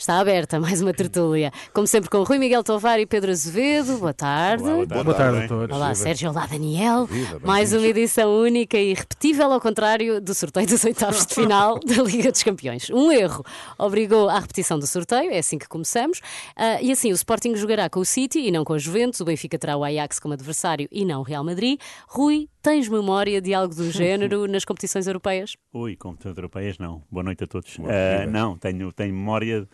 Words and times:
Está 0.00 0.18
aberta 0.18 0.58
mais 0.58 0.80
uma 0.80 0.94
tertúlia. 0.94 1.52
Como 1.74 1.86
sempre 1.86 2.08
com 2.08 2.22
Rui 2.22 2.38
Miguel 2.38 2.64
Tovar 2.64 2.98
e 2.98 3.04
Pedro 3.04 3.30
Azevedo. 3.30 3.98
Boa 3.98 4.14
tarde. 4.14 4.62
Olá, 4.64 4.72
boa 4.72 4.86
tarde. 4.86 5.04
Boa 5.04 5.14
tarde 5.14 5.44
a 5.44 5.48
todos. 5.48 5.76
Olá, 5.76 5.94
Sérgio. 5.94 6.30
Olá, 6.30 6.46
Daniel. 6.46 7.04
Viva, 7.04 7.38
Mais 7.44 7.74
uma 7.74 7.86
edição 7.86 8.34
única 8.34 8.78
e 8.78 8.92
irrepetível, 8.92 9.52
ao 9.52 9.60
contrário 9.60 10.18
do 10.18 10.32
sorteio 10.32 10.66
dos 10.66 10.82
oitavos 10.84 11.26
de 11.26 11.34
final 11.34 11.78
da 11.80 11.96
Liga 12.02 12.32
dos 12.32 12.42
Campeões. 12.42 12.88
Um 12.88 13.12
erro 13.12 13.44
obrigou 13.78 14.30
à 14.30 14.38
repetição 14.38 14.78
do 14.78 14.86
sorteio, 14.86 15.32
é 15.32 15.38
assim 15.38 15.58
que 15.58 15.68
começamos. 15.68 16.22
Ah, 16.56 16.80
e 16.80 16.90
assim, 16.90 17.12
o 17.12 17.14
Sporting 17.14 17.54
jogará 17.54 17.90
com 17.90 18.00
o 18.00 18.04
City 18.04 18.38
e 18.38 18.50
não 18.50 18.64
com 18.64 18.72
a 18.72 18.78
Juventus. 18.78 19.20
O 19.20 19.24
Benfica 19.26 19.58
terá 19.58 19.76
o 19.76 19.84
Ajax 19.84 20.18
como 20.18 20.32
adversário 20.32 20.88
e 20.90 21.04
não 21.04 21.20
o 21.20 21.24
Real 21.24 21.44
Madrid. 21.44 21.78
Rui, 22.08 22.48
tens 22.62 22.88
memória 22.88 23.38
de 23.38 23.52
algo 23.52 23.74
do 23.74 23.90
género 23.92 24.46
nas 24.46 24.64
competições 24.64 25.06
europeias? 25.06 25.58
Ui, 25.74 25.94
competições 25.94 26.38
europeias 26.38 26.78
não. 26.78 27.02
Boa 27.10 27.22
noite 27.22 27.44
a 27.44 27.46
todos. 27.46 27.76
Noite. 27.76 28.30
não, 28.30 28.56
tenho, 28.56 28.90
tenho 28.94 29.12
memória 29.12 29.60
de 29.60 29.68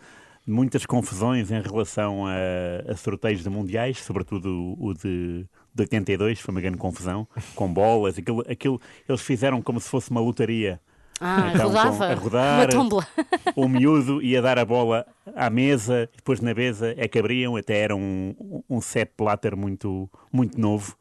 muitas 0.47 0.85
confusões 0.85 1.51
em 1.51 1.61
relação 1.61 2.25
a, 2.25 2.91
a 2.91 2.95
sorteios 2.95 3.43
de 3.43 3.49
mundiais, 3.49 3.99
sobretudo 4.03 4.49
o, 4.79 4.87
o 4.87 4.93
de, 4.93 5.45
de 5.75 5.81
82, 5.81 6.39
foi 6.39 6.53
uma 6.55 6.61
grande 6.61 6.77
confusão, 6.77 7.27
com 7.53 7.71
bolas, 7.71 8.17
aquilo, 8.17 8.43
aquilo, 8.49 8.81
eles 9.07 9.21
fizeram 9.21 9.61
como 9.61 9.79
se 9.79 9.89
fosse 9.89 10.09
uma 10.09 10.21
lotaria. 10.21 10.79
Ah, 11.19 11.51
Então, 11.53 11.71
com- 11.71 11.75
rodava. 11.77 12.05
a 12.05 12.13
rodar, 12.15 12.59
Uma 12.59 12.67
tombola. 12.67 13.07
O 13.55 13.67
miúdo 13.67 14.21
ia 14.21 14.41
dar 14.41 14.57
a 14.59 14.63
bola 14.65 15.05
à 15.35 15.49
mesa, 15.49 16.07
depois 16.15 16.39
na 16.39 16.53
mesa 16.53 16.93
é 16.95 17.07
que 17.07 17.17
abriam, 17.19 17.55
até 17.55 17.79
era 17.79 17.95
um, 17.95 18.63
um 18.69 18.79
Sepp 18.79 19.13
Blatter 19.17 19.57
muito, 19.57 20.09
muito 20.31 20.59
novo, 20.61 20.95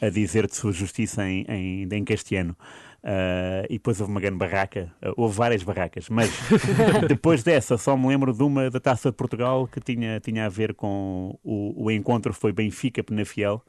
a 0.00 0.08
dizer 0.08 0.46
de 0.46 0.56
sua 0.56 0.72
justiça 0.72 1.28
em, 1.28 1.44
em, 1.48 1.88
em 1.92 2.04
castelhano. 2.04 2.56
Ah, 3.02 3.64
e 3.68 3.74
depois 3.74 4.00
houve 4.00 4.12
uma 4.12 4.20
grande 4.20 4.38
barraca, 4.38 4.92
Ah, 5.00 5.12
houve 5.16 5.36
várias 5.36 5.62
barracas, 5.62 6.08
mas 6.08 6.30
depois 7.08 7.42
dessa 7.42 7.78
só 7.78 7.96
me 7.96 8.08
lembro 8.08 8.32
de 8.32 8.42
uma 8.42 8.70
da 8.70 8.80
Taça 8.80 9.10
de 9.10 9.16
Portugal 9.16 9.66
que 9.68 9.80
tinha, 9.80 10.20
tinha 10.20 10.46
a 10.46 10.48
ver 10.48 10.74
com 10.74 11.38
o, 11.42 11.84
o 11.84 11.90
encontro 11.90 12.32
foi 12.34 12.52
Benfica-Penafiel 12.52 13.62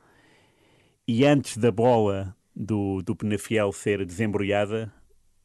e 1.08 1.26
antes 1.26 1.58
da 1.58 1.72
bola 1.72 2.36
do, 2.56 3.02
do 3.02 3.16
Penafiel 3.16 3.72
ser 3.72 4.06
desembrulhada, 4.06 4.92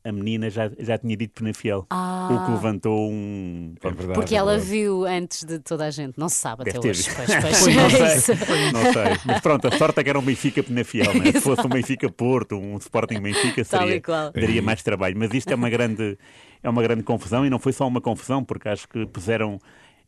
a 0.05 0.13
menina 0.13 0.51
já, 0.51 0.71
já 0.79 0.99
tinha 0.99 1.17
dito 1.17 1.33
Penafiel, 1.33 1.87
o 1.91 2.45
que 2.45 2.51
levantou 2.51 3.11
um... 3.11 3.75
É 3.83 3.91
verdade, 3.91 4.13
Porque 4.13 4.35
é 4.35 4.39
ela 4.39 4.59
viu 4.59 5.07
antes 5.07 5.45
de 5.45 5.59
toda 5.59 5.87
a 5.87 5.91
gente, 5.91 6.19
não 6.19 6.29
se 6.29 6.37
sabe 6.37 6.61
até 6.63 6.73
Deve 6.73 6.83
ter 6.83 6.91
hoje. 6.91 7.09
Pois, 7.15 7.27
pois. 7.27 7.65
Pois, 7.65 7.75
não 7.75 7.87
É 7.87 8.19
sei, 8.19 8.37
não 8.73 8.93
sei. 8.93 9.19
Mas 9.25 9.41
pronto, 9.41 9.67
a 9.67 9.71
sorte 9.73 9.99
é 10.01 10.05
que 10.05 10.11
era 10.11 10.19
um 10.19 10.23
Benfica 10.23 10.63
Penafiel, 10.63 11.15
né? 11.15 11.33
Se 11.33 11.41
fosse 11.41 11.67
um 11.67 11.71
Benfica 11.71 12.11
Porto, 12.11 12.55
um 12.57 12.77
Sporting 12.77 13.19
Benfica, 13.19 13.65
seria, 13.65 14.03
daria 14.35 14.61
mais 14.61 14.83
trabalho. 14.83 15.17
Mas 15.19 15.33
isto 15.33 15.51
é 15.51 15.55
uma 15.55 15.71
grande, 15.71 16.19
é 16.63 16.69
uma 16.69 16.83
grande 16.83 17.03
confusão 17.03 17.47
e 17.47 17.49
não 17.49 17.59
foi 17.59 17.73
só 17.73 17.89
uma 17.89 18.01
confusão, 18.03 18.45
porque 18.45 18.69
acho 18.69 18.87
que 18.87 19.07
puseram, 19.07 19.59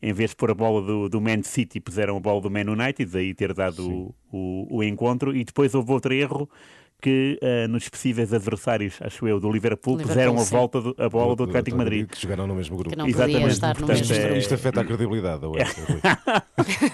em 0.03 0.13
vez 0.13 0.31
de 0.31 0.37
pôr 0.37 0.51
a 0.51 0.55
bola 0.55 0.83
do, 0.83 1.09
do 1.09 1.23
Man 1.23 1.43
City, 1.43 1.81
puseram 1.81 2.19
a 2.19 2.21
bola 2.21 2.43
do 2.43 2.51
Man 2.51 2.71
United, 2.71 3.11
daí 3.11 3.33
ter 3.33 3.55
dado 3.55 3.91
o, 3.91 4.15
o, 4.31 4.77
o 4.77 4.83
encontro. 4.85 5.35
E 5.35 5.43
depois 5.43 5.75
houve 5.75 5.91
outro 5.91 6.13
erro 6.13 6.47
que 7.01 7.39
ah, 7.43 7.69
nos 7.69 7.89
possíveis 7.89 8.33
adversários, 8.33 8.95
acho 9.01 9.29
eu, 9.29 9.39
do 9.39 9.51
Liverpool, 9.53 9.97
Liverpool, 9.97 10.09
puseram 10.15 10.35
a, 10.37 10.39
sim. 10.39 10.51
volta 10.57 10.81
do- 10.81 10.95
a 10.99 11.09
bola 11.09 11.37
do 11.37 11.45
Atlético 11.45 11.77
Madrid. 11.77 12.09
Que 12.09 12.21
jogaram 12.23 12.47
no 12.47 12.55
mesmo 12.55 12.75
grupo. 12.77 12.91
Que 12.91 12.97
não 12.97 13.07
Exatamente, 13.07 13.39
podia 13.41 13.53
estar 13.53 13.69
no 13.69 13.75
portanto, 13.87 14.09
mesmo 14.09 14.15
é-. 14.35 14.39
Isto 14.39 14.55
afeta 14.55 14.81
a 14.81 14.85
credibilidade 14.85 15.41
da 15.43 15.49
UEFA. 15.49 15.81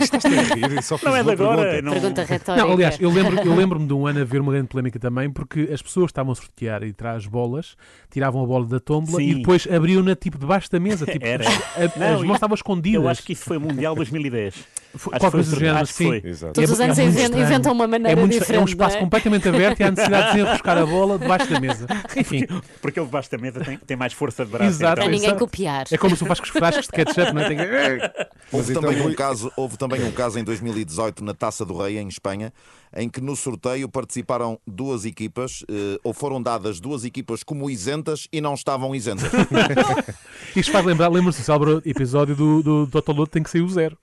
Estás 0.00 0.24
a 0.24 0.54
rir 0.54 0.78
e 0.78 0.82
só 0.82 0.98
fiz 0.98 1.08
Não 1.08 1.16
é 1.16 1.22
de 1.22 1.30
agora, 1.30 1.62
pergunta. 1.62 1.82
não- 1.82 1.92
Pergunta 1.92 2.24
retórica. 2.24 2.66
Não, 2.66 2.72
aliás, 2.72 3.00
eu 3.00 3.10
lembro- 3.10 3.40
eu 3.46 3.54
lembro-me 3.54 3.86
de 3.86 3.92
um 3.94 4.06
ano 4.06 4.20
a 4.20 4.24
ver 4.24 4.40
uma 4.40 4.52
grande 4.52 4.68
polémica 4.68 4.98
também, 4.98 5.30
porque 5.30 5.68
as 5.72 5.80
pessoas 5.80 6.06
estavam 6.10 6.32
a 6.32 6.34
sortear 6.34 6.82
e 6.82 6.92
trás 6.92 7.26
bolas, 7.26 7.76
tiravam 8.10 8.42
a 8.42 8.46
bola 8.46 8.66
da 8.66 8.80
tómbola 8.80 9.22
e 9.22 9.30
Sim. 9.32 9.38
depois 9.38 9.66
abriam-na 9.70 10.14
tipo 10.16 10.38
debaixo 10.38 10.70
da 10.70 10.80
mesa. 10.80 11.06
Tipo, 11.12 11.26
Era. 11.26 11.44
a- 11.46 11.98
Não, 11.98 12.14
as 12.16 12.20
e- 12.22 12.24
mãos 12.24 12.34
estavam 12.34 12.54
escondidas. 12.54 13.02
Eu 13.02 13.08
acho 13.08 13.22
que 13.22 13.32
isso 13.34 13.44
foi 13.44 13.58
Mundial 13.58 13.94
2010. 13.94 14.54
Foi- 14.94 15.14
Acho 15.14 15.30
foi 15.30 15.42
do 15.42 15.56
género, 15.56 15.78
acho 15.78 15.92
sim. 15.92 16.20
Todos 16.52 16.70
os 16.70 16.80
É- 16.80 16.82
é 16.82 16.86
anos 16.86 16.98
estranho. 16.98 17.42
inventam 17.44 17.72
uma 17.72 17.86
maneira 17.86 18.18
é, 18.18 18.20
muito, 18.20 18.32
diferente. 18.32 18.58
é 18.58 18.60
um 18.60 18.64
espaço 18.66 18.96
é? 18.96 19.00
completamente 19.00 19.48
aberto 19.48 19.80
e 19.80 19.84
há 19.84 19.90
necessidade 19.90 20.26
de 20.26 20.32
desenroscar 20.32 20.78
a 20.78 20.86
bola 20.86 21.18
debaixo 21.18 21.50
da 21.50 21.60
mesa. 21.60 21.86
Enfim, 22.16 22.46
Porque 22.80 22.98
ele 22.98 23.06
debaixo 23.06 23.30
da 23.30 23.38
mesa 23.38 23.60
tem, 23.60 23.78
tem 23.78 23.96
mais 23.96 24.12
força 24.12 24.44
de 24.44 24.50
braço. 24.50 24.68
Exato. 24.70 24.94
Para 24.94 25.04
então. 25.04 25.10
ninguém 25.12 25.28
Exato. 25.28 25.38
copiar. 25.38 25.86
é 25.90 25.96
como 25.96 26.16
se 26.16 26.24
faz 26.26 26.40
com 26.40 26.44
os 26.44 26.50
frascos 26.50 26.86
de 26.86 26.92
ketchup, 26.92 27.32
não 27.32 27.42
é? 27.42 27.48
Tem 27.48 27.58
Houve, 28.52 28.70
então, 28.70 28.82
também 28.82 29.06
um 29.06 29.14
caso, 29.14 29.50
houve 29.56 29.78
também 29.78 30.04
um 30.04 30.12
caso 30.12 30.38
em 30.38 30.44
2018 30.44 31.24
na 31.24 31.32
Taça 31.32 31.64
do 31.64 31.76
Rei, 31.76 31.98
em 31.98 32.08
Espanha, 32.08 32.52
em 32.94 33.08
que 33.08 33.20
no 33.20 33.34
sorteio 33.34 33.88
participaram 33.88 34.58
duas 34.66 35.06
equipas, 35.06 35.64
eh, 35.70 35.98
ou 36.04 36.12
foram 36.12 36.42
dadas 36.42 36.78
duas 36.78 37.04
equipas 37.04 37.42
como 37.42 37.70
isentas 37.70 38.28
e 38.30 38.40
não 38.42 38.52
estavam 38.52 38.94
isentas. 38.94 39.30
Isto 40.54 40.70
faz 40.70 40.84
lembrar, 40.84 41.08
lembra-se 41.08 41.42
do 41.42 41.82
episódio 41.84 42.36
do, 42.36 42.62
do 42.62 42.86
Totoloto 42.86 43.32
tem 43.32 43.42
que 43.42 43.48
sair 43.50 43.62
o 43.62 43.68
zero. 43.68 43.96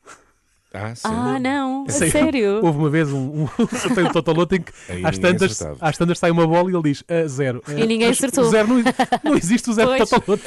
Ah, 0.71 0.93
sim. 0.93 1.01
Ah, 1.07 1.39
não, 1.39 1.85
a 1.87 1.91
Sei, 1.91 2.11
sério. 2.11 2.59
Houve 2.63 2.77
uma 2.77 2.89
vez 2.91 3.11
um, 3.11 3.43
um 3.43 3.47
sorteio 3.75 4.07
do 4.07 4.13
Totoloto 4.13 4.53
em 4.55 4.61
que 4.61 4.71
Aí 4.87 5.03
às 5.03 5.17
tantas, 5.17 5.51
acertava. 5.53 5.77
às 5.81 5.97
tantas 5.97 6.19
sai 6.19 6.29
uma 6.29 6.45
bola 6.45 6.69
e 6.69 6.73
ele 6.75 6.83
diz 6.83 7.03
"Ah, 7.07 7.27
zero. 7.27 7.63
E 7.67 7.73
ninguém 7.87 8.07
Mas 8.09 8.17
acertou. 8.17 8.43
Zero 8.45 8.67
não, 8.67 8.83
não 9.23 9.35
existe 9.35 9.67
o 9.69 9.73
zero 9.73 9.89
Pois. 9.89 10.09
Totoloto. 10.09 10.43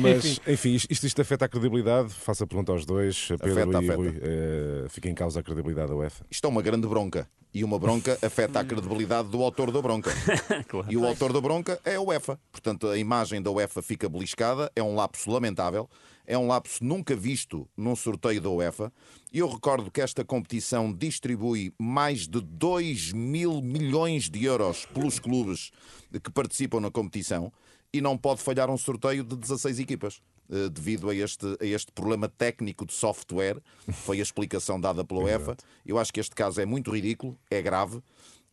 Mas, 0.00 0.40
enfim, 0.46 0.74
isto, 0.74 0.90
isto, 0.90 1.06
isto 1.06 1.20
afeta 1.22 1.44
a 1.44 1.48
credibilidade. 1.48 2.10
Faço 2.10 2.44
a 2.44 2.46
pergunta 2.46 2.72
aos 2.72 2.84
dois, 2.84 3.28
a 3.32 3.38
Pedro 3.38 3.62
Afeta, 3.62 3.72
e 3.72 3.76
afeta. 3.76 3.96
Rui. 3.96 4.18
eh, 4.20 4.86
fica 4.88 5.08
em 5.08 5.14
causa 5.14 5.40
a 5.40 5.42
credibilidade 5.42 5.88
da 5.88 5.96
UEFA. 5.96 6.24
Isto 6.30 6.46
é 6.46 6.50
uma 6.50 6.62
grande 6.62 6.86
bronca. 6.86 7.28
E 7.52 7.64
uma 7.64 7.78
bronca 7.78 8.18
afeta 8.22 8.60
a 8.60 8.64
credibilidade 8.64 9.28
do 9.28 9.42
autor 9.42 9.72
da 9.72 9.80
bronca. 9.80 10.10
Claro. 10.68 10.86
E 10.90 10.96
o 10.96 11.06
autor 11.06 11.32
da 11.32 11.40
bronca 11.40 11.80
é 11.84 11.94
a 11.94 12.00
UEFA. 12.00 12.38
Portanto, 12.52 12.88
a 12.88 12.98
imagem 12.98 13.40
da 13.40 13.50
UEFA 13.50 13.80
fica 13.80 14.08
beliscada, 14.08 14.70
é 14.76 14.82
um 14.82 14.94
lapso 14.94 15.30
lamentável, 15.30 15.88
é 16.26 16.36
um 16.36 16.46
lapso 16.46 16.84
nunca 16.84 17.16
visto 17.16 17.66
num 17.74 17.96
sorteio 17.96 18.38
da 18.40 18.50
UEFA. 18.50 18.92
E 19.32 19.38
eu 19.38 19.48
recordo 19.48 19.90
que 19.90 20.02
esta 20.02 20.22
competição 20.24 20.92
distribui 20.92 21.72
mais 21.78 22.28
de 22.28 22.40
2 22.42 23.12
mil 23.14 23.62
milhões 23.62 24.28
de 24.28 24.44
euros 24.44 24.84
pelos 24.84 25.18
clubes 25.18 25.70
que 26.22 26.30
participam 26.30 26.80
na 26.80 26.90
competição 26.90 27.50
e 27.92 28.00
não 28.00 28.16
pode 28.16 28.40
falhar 28.42 28.70
um 28.70 28.76
sorteio 28.76 29.24
de 29.24 29.36
16 29.36 29.78
equipas. 29.78 30.20
eh, 30.50 30.68
Devido 30.68 31.08
a 31.10 31.14
este, 31.14 31.46
a 31.60 31.64
este 31.64 31.92
problema 31.92 32.28
técnico 32.28 32.84
de 32.86 32.92
software, 32.92 33.58
foi 34.04 34.18
a 34.18 34.22
explicação 34.22 34.80
dada 34.80 35.04
pela 35.04 35.20
UEFA. 35.20 35.56
Eu 35.86 35.98
acho 35.98 36.12
que 36.12 36.20
este 36.20 36.34
caso 36.34 36.60
é 36.60 36.66
muito 36.66 36.90
ridículo, 36.90 37.38
é 37.50 37.60
grave, 37.62 38.00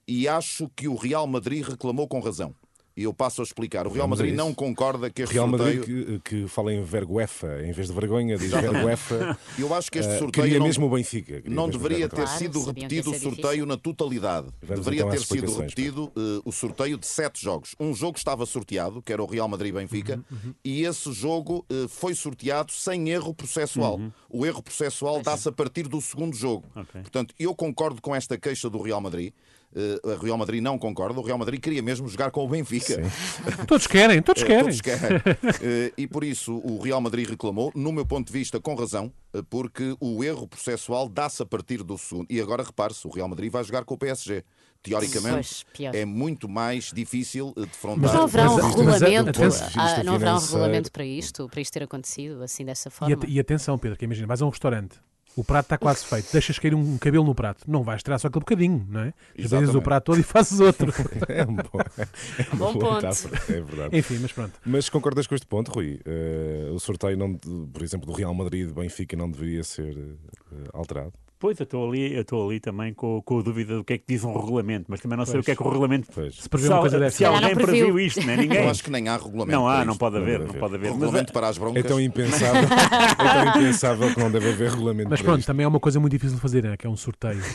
e 0.08 0.28
acho 0.28 0.70
que 0.76 0.88
o 0.88 0.96
Real 0.96 1.26
Madrid 1.28 1.64
reclamou 1.66 2.08
com 2.08 2.20
razão. 2.20 2.54
E 2.98 3.04
eu 3.04 3.14
passo 3.14 3.42
a 3.42 3.44
explicar. 3.44 3.86
O 3.88 3.90
Real 3.92 4.08
Madrid 4.08 4.34
não 4.34 4.54
concorda 4.54 5.10
que 5.10 5.24
este 5.24 5.34
Real 5.34 5.50
sorteio. 5.50 5.80
Madrid 5.82 6.22
que, 6.24 6.40
que 6.44 6.48
fala 6.48 6.74
em 6.74 6.82
verguefa, 6.82 7.62
em 7.62 7.74
vez 7.74 7.88
de 7.90 7.94
vergonha, 7.94 8.38
diz 8.38 8.52
verguefa. 8.52 9.38
Eu 9.60 9.74
acho 9.74 9.92
que 9.92 10.00
este 10.00 10.14
Eh, 10.14 10.18
sorteio 10.20 10.44
queria 10.46 10.60
não, 10.60 10.66
mesmo 10.66 10.86
o 10.86 10.90
Benfica. 10.90 11.42
queria 11.42 11.54
não 11.56 11.70
deveria 11.70 12.08
ter 12.08 12.16
Claro, 12.24 12.40
sido 12.40 12.64
repetido 12.64 13.12
o 13.12 13.14
sorteio 13.20 13.42
difícil. 13.50 13.66
na 13.66 13.76
totalidade. 13.78 14.48
Vamos 14.64 14.86
deveria 14.86 15.02
então 15.02 15.12
ter 15.12 15.26
sido 15.26 15.54
repetido 15.58 16.12
eh, 16.16 16.42
o 16.46 16.52
sorteio 16.54 16.98
de 16.98 17.06
sete 17.06 17.42
jogos. 17.44 17.76
Um 17.80 17.94
jogo 17.94 18.18
estava 18.18 18.46
sorteado, 18.46 19.02
que 19.02 19.12
era 19.12 19.22
o 19.22 19.26
Real 19.26 19.48
Madrid-Benfica, 19.50 20.24
Uhum, 20.32 20.54
e 20.64 20.84
esse 20.84 21.12
jogo 21.12 21.66
eh, 21.70 21.88
foi 21.90 22.16
sorteado 22.16 22.72
sem 22.72 23.10
erro 23.10 23.34
processual. 23.34 23.98
Uhum. 23.98 24.12
O 24.30 24.46
erro 24.46 24.64
processual 24.64 25.22
dá-se 25.22 25.50
a 25.50 25.52
partir 25.52 25.88
do 25.90 26.00
segundo 26.00 26.34
jogo. 26.36 26.66
Ok. 26.74 27.02
Portanto, 27.02 27.36
eu 27.38 27.54
concordo 27.54 28.02
com 28.02 28.16
esta 28.16 28.38
queixa 28.38 28.70
do 28.70 28.82
Real 28.82 29.02
Madrid. 29.02 29.34
Eh, 29.76 30.00
o 30.04 30.16
Real 30.16 30.38
Madrid 30.38 30.62
não 30.64 30.78
concorda. 30.80 31.20
O 31.20 31.24
Real 31.24 31.38
Madrid 31.38 31.60
queria 31.60 31.82
mesmo 31.84 32.08
jogar 32.08 32.32
com 32.32 32.46
o 32.46 32.48
Benfica. 32.48 33.02
Todos 33.68 33.88
querem, 33.88 34.22
todos 34.22 34.42
É, 34.44 34.46
querem. 34.46 34.64
todos 34.64 34.82
querem. 34.82 35.22
Eh, 35.62 35.92
e 35.98 36.08
por 36.08 36.24
isso 36.24 36.54
o 36.64 36.80
Real 36.82 37.02
Madrid 37.02 37.28
reclamou, 37.30 37.72
no 37.76 37.92
meu 37.92 38.06
ponto 38.06 38.28
de 38.28 38.34
vista, 38.34 38.60
com 38.60 38.74
razão, 38.76 39.12
eh, 39.34 39.42
porque 39.50 39.96
o 40.00 40.24
erro 40.24 40.48
processual 40.48 41.10
dá-se 41.10 41.44
a 41.44 41.46
partir 41.46 41.84
do 41.84 41.98
segundo. 41.98 42.26
E 42.30 42.40
agora 42.40 42.64
repare-se, 42.64 43.06
o 43.06 43.10
Real 43.12 43.28
Madrid 43.28 43.52
vai 43.52 43.64
jogar 43.66 43.84
com 43.84 43.94
o 43.96 43.98
PSG. 43.98 44.44
Teoricamente, 44.82 45.66
Pois, 45.76 45.96
é 45.96 46.06
muito 46.06 46.48
mais 46.48 46.92
difícil 46.94 47.52
eh, 47.58 47.62
defrontar. 47.62 48.04
Mas 48.04 48.14
não 48.14 48.24
haverá 48.24 48.52
um 48.52 48.56
regulamento? 48.56 49.40
mas- 49.40 49.62
mas- 49.62 49.76
Ah, 49.76 50.04
não 50.04 50.14
haverá 50.16 50.36
um 50.36 50.40
regulamento 50.40 50.92
para 50.92 51.04
isto, 51.04 51.50
para 51.50 51.60
isto 51.60 51.74
ter 51.74 51.84
acontecido 51.84 52.44
assim 52.44 52.64
dessa 52.64 52.90
E, 52.90 52.92
forma? 52.92 53.16
at- 53.16 53.26
e 53.28 53.40
atenção, 53.40 53.78
Pedro, 53.80 53.98
que 53.98 54.06
imagina, 54.06 54.28
vais 54.28 54.42
a 54.42 54.46
um 54.46 54.50
restaurante, 54.50 55.00
o 55.36 55.44
prato 55.44 55.66
está 55.66 55.78
quase 55.78 56.06
feito, 56.06 56.32
deixas 56.32 56.58
cair 56.58 56.74
um 56.74 56.98
cabelo 56.98 57.26
no 57.26 57.36
prato, 57.36 57.70
não 57.70 57.84
vais 57.84 58.02
tirar 58.02 58.18
só 58.20 58.28
aquele 58.28 58.40
bocadinho, 58.42 58.86
não 58.90 59.02
é? 59.02 59.14
Esvazias 59.38 59.76
o 59.76 59.82
prato 59.82 60.06
todo 60.06 60.20
e 60.20 60.24
fazes 60.24 60.60
outro. 60.60 60.94
É 61.28 61.44
um 61.44 61.56
bom, 61.56 61.80
é 62.40 62.48
uma 62.54 62.56
Bom 62.56 62.74
ponto. 62.74 62.96
metáfora, 62.96 63.42
É 63.50 63.62
verdade. 63.62 63.98
Enfim, 63.98 64.20
mas 64.22 64.32
pronto. 64.32 64.54
Mas 64.66 64.90
concordas 64.90 65.28
com 65.28 65.36
este 65.36 65.46
ponto, 65.48 65.72
Rui? 65.72 66.00
Eh, 66.06 66.70
o 66.74 66.80
sorteio, 66.80 67.18
não, 67.18 67.36
por 67.36 67.82
exemplo, 67.84 68.06
do 68.06 68.14
Real 68.14 68.34
Madrid 68.34 68.64
e 68.64 68.68
do 68.68 68.74
Benfica 68.76 69.16
não 69.18 69.30
deveria 69.30 69.64
ser 69.64 69.98
eh, 69.98 70.56
alterado? 70.74 71.14
Pois, 71.38 71.60
eu 71.60 71.66
estou 71.66 71.90
ali, 71.90 72.14
eu 72.14 72.22
estou 72.22 72.50
ali 72.50 72.60
também 72.60 72.94
com, 72.94 73.22
com 73.22 73.40
a 73.40 73.42
dúvida 73.42 73.76
do 73.76 73.84
que 73.84 73.94
é 73.94 73.98
que 73.98 74.06
diz 74.08 74.24
um 74.24 74.34
regulamento, 74.34 74.86
mas 74.88 75.02
também 75.02 75.18
não 75.18 75.26
sei 75.26 75.34
Pois. 75.36 75.44
o 75.44 75.46
que 75.46 75.52
é 75.52 75.56
que 75.56 75.62
o 75.62 75.68
regulamento. 75.70 76.08
Pois. 76.14 76.36
Se 76.36 76.48
prevê 76.48 76.70
uma 76.70 76.80
coisa 76.80 76.98
dessa. 76.98 77.18
se 77.18 77.26
alguém 77.26 77.42
não 77.42 77.50
previu. 77.50 77.86
previu 77.86 78.00
isto, 78.00 78.26
né? 78.26 78.38
ninguém. 78.38 78.64
Eu 78.64 78.70
acho 78.70 78.84
que 78.84 78.90
nem 78.90 79.10
há 79.10 79.18
regulamento. 79.18 79.52
Não 79.52 79.68
há, 79.68 79.84
não 79.84 79.98
pode 79.98 80.18
haver, 80.18 80.40
não 80.40 80.50
haver. 80.50 80.60
pode 80.60 80.76
haver. 80.76 80.92
Mas, 80.92 81.00
Regulamento 81.00 81.34
para 81.34 81.50
as 81.50 81.58
broncas. 81.58 81.84
É 81.84 81.88
tão 81.88 82.00
impensável, 82.00 82.64
é 82.64 83.44
tão 83.44 83.50
impensável 83.50 84.14
que 84.14 84.20
não 84.20 84.32
deve 84.32 84.50
haver 84.50 84.72
regulamento 84.72 85.10
Mas 85.10 85.22
pronto, 85.22 85.40
isto. 85.40 85.48
também 85.48 85.66
é 85.66 85.68
uma 85.68 85.80
coisa 85.80 86.00
muito 86.00 86.14
difícil 86.14 86.36
de 86.36 86.42
fazer, 86.42 86.64
né? 86.64 86.78
que 86.78 86.88
é 86.88 86.90
um 86.90 86.98
sorteio. 86.98 87.42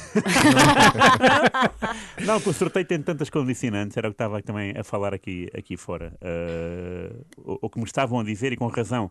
Não, 2.25 2.41
que 2.41 2.49
o 2.49 2.53
sorteio 2.53 2.85
tem 2.85 3.01
tantas 3.01 3.31
condicionantes, 3.31 3.97
era 3.97 4.09
o 4.09 4.11
que 4.11 4.15
estava 4.15 4.43
também 4.43 4.75
a 4.77 4.85
falar 4.85 5.15
aqui, 5.15 5.49
aqui 5.57 5.77
fora. 5.77 6.13
Uh, 6.21 7.25
o, 7.39 7.59
o 7.63 7.71
que 7.71 7.79
me 7.79 7.85
estavam 7.85 8.21
a 8.21 8.25
dizer, 8.25 8.53
e 8.53 8.57
com 8.57 8.67
razão, 8.67 9.11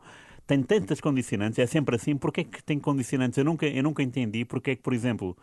tem 0.50 0.63
tantas 0.63 1.00
condicionantes, 1.00 1.60
é 1.60 1.68
sempre 1.68 1.96
assim, 1.96 2.18
porque 2.18 2.42
é 2.42 2.44
que 2.44 2.63
tem 2.63 2.80
condicionantes? 2.80 3.38
Eu 3.38 3.46
nunca, 3.46 3.68
eu 3.68 3.84
nunca 3.84 4.01
entendi 4.01 4.44
porque 4.44 4.72
é 4.72 4.75
que, 4.75 4.81
por 4.81 4.94
exemplo, 4.94 5.38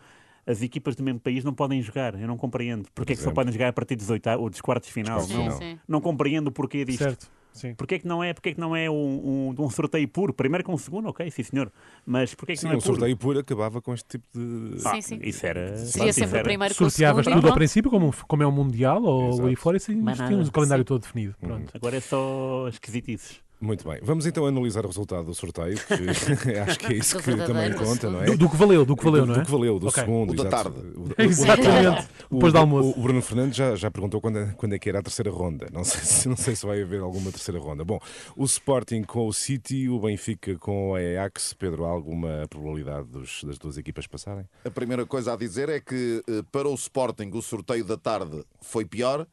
as 0.45 0.61
equipas 0.61 0.97
do 0.97 1.03
mesmo 1.03 1.17
país 1.21 1.45
não 1.45 1.53
podem 1.53 1.81
jogar. 1.81 2.19
Eu 2.19 2.27
não 2.27 2.35
compreendo. 2.35 2.89
Porque 2.93 3.13
é 3.13 3.15
que 3.15 3.21
só 3.21 3.31
podem 3.31 3.53
jogar 3.53 3.69
a 3.69 3.73
partir 3.73 3.95
dos, 3.95 4.09
oitavos, 4.09 4.43
ou 4.43 4.49
dos 4.49 4.59
quartos 4.59 4.87
de 4.87 4.93
final? 4.93 5.21
Sim, 5.21 5.45
não, 5.45 5.57
sim. 5.57 5.79
não 5.87 6.01
compreendo 6.01 6.47
o 6.49 6.51
porquê 6.51 6.83
disto. 6.83 7.03
Certo. 7.03 7.31
Sim. 7.53 7.73
Porquê 7.73 7.95
é 7.95 7.99
que 7.99 8.05
não 8.07 8.21
é, 8.21 8.33
porquê 8.33 8.49
é 8.49 8.53
que 8.53 8.59
não 8.59 8.75
é 8.75 8.87
um, 8.89 9.55
um, 9.57 9.63
um 9.63 9.69
sorteio 9.69 10.07
puro? 10.09 10.33
Primeiro 10.33 10.63
com 10.63 10.73
o 10.73 10.77
segundo, 10.77 11.07
ok, 11.07 11.31
sim 11.31 11.41
senhor. 11.41 11.71
Mas 12.05 12.35
porquê 12.35 12.51
é 12.51 12.55
que 12.55 12.61
Sim, 12.61 12.67
não 12.67 12.73
é 12.73 12.77
um 12.77 12.79
puro? 12.81 12.93
sorteio 12.95 13.17
puro 13.17 13.39
acabava 13.39 13.81
com 13.81 13.93
este 13.93 14.05
tipo 14.09 14.25
de. 14.37 14.75
Ah, 14.85 14.91
Sim, 14.95 15.01
sim. 15.01 15.19
Isso 15.23 15.45
era. 15.45 15.75
Seria 15.77 16.11
sempre 16.13 16.33
o 16.33 16.35
era- 16.35 16.43
primeiro 16.43 16.75
com 16.75 16.83
o 16.83 16.89
Sorteavas 16.89 17.23
segundo. 17.23 17.39
e 17.39 17.41
tudo 17.41 17.49
ao 17.49 17.55
princípio, 17.55 17.89
como, 17.89 18.13
como 18.27 18.43
é 18.43 18.47
um 18.47 18.51
Mundial 18.51 19.01
ou 19.01 19.29
Exato. 19.29 19.47
aí 19.47 19.55
fora, 19.55 19.77
e 19.89 19.95
Mais 19.95 20.17
tínhamos 20.17 20.49
um 20.49 20.51
calendário 20.51 20.83
Sim. 20.83 20.87
todo 20.87 21.01
definido. 21.01 21.35
Pronto. 21.39 21.71
Agora 21.73 21.95
é 21.95 22.01
só 22.01 22.67
esquisitices. 22.67 23.46
Muito 23.59 23.87
bem. 23.89 23.99
Vamos 24.03 24.27
então 24.27 24.45
analisar 24.45 24.85
o 24.85 24.87
resultado 24.87 25.25
do 25.25 25.33
sorteio, 25.33 25.75
que 25.77 25.93
acho 26.59 26.77
que 26.79 26.85
é 26.87 26.93
isso 26.97 27.17
que 27.17 27.35
também 27.35 27.73
conta, 27.73 28.09
não 28.09 28.21
é? 28.21 28.25
Do, 28.27 28.37
do 28.37 28.49
que 28.49 28.55
valeu, 28.55 28.85
do 28.85 28.95
que 28.95 29.03
valeu, 29.03 29.21
do, 29.25 29.27
não 29.27 29.35
é? 29.35 29.39
do 29.39 29.45
que 29.45 29.51
valeu, 29.51 29.79
do 29.79 29.87
Ok. 29.87 30.03
segundo. 30.03 30.31
O 30.31 30.35
da 30.35 30.43
exato. 30.47 30.71
tarde. 30.71 30.87
O- 30.95 31.01
o- 31.09 31.13
Exatamente. 31.17 32.07
O, 32.29 32.35
Depois 32.35 32.53
do 32.53 32.59
almoço. 32.59 32.89
o- 32.89 32.99
o 32.99 33.01
Bruno 33.01 33.21
Fernandes 33.21 33.57
já, 33.57 33.75
já 33.75 33.89
perguntou 33.89 34.21
quando 34.21 34.37
é, 34.39 34.53
quando 34.55 34.73
é 34.73 34.79
que 34.79 34.87
era 34.87 34.99
a 34.99 35.01
terceira 35.01 35.31
ronda. 35.31 35.67
Não 35.73 35.83
sei, 35.83 36.01
se, 36.01 36.29
não 36.29 36.35
sei 36.37 36.55
se 36.55 36.65
vai 36.65 36.81
haver 36.83 36.99
alguma 37.01 37.31
terceira 37.31 37.59
ronda. 37.59 37.83
Bom, 37.83 37.99
o 38.35 38.45
Sporting 38.45 39.01
com 39.03 39.27
o 39.27 39.33
City, 39.33 39.89
o 39.89 39.99
Benfica 39.99 40.55
com 40.59 40.91
o 40.91 40.95
Ajax. 40.95 41.53
Pedro, 41.53 41.85
há 41.85 41.89
alguma 41.89 42.45
probabilidade 42.49 43.07
dos- 43.07 43.43
das 43.43 43.57
duas 43.57 43.77
equipas 43.77 44.05
passarem? 44.05 44.45
A 44.65 44.69
primeira 44.69 45.03
coisa 45.05 45.33
a 45.33 45.35
dizer 45.35 45.67
é 45.69 45.79
que 45.79 46.21
eh, 46.27 46.43
para 46.51 46.67
o 46.69 46.75
Sporting 46.75 47.31
o 47.33 47.41
sorteio 47.41 47.83
da 47.83 47.97
tarde 47.97 48.43
foi 48.61 48.85
pior 48.85 49.25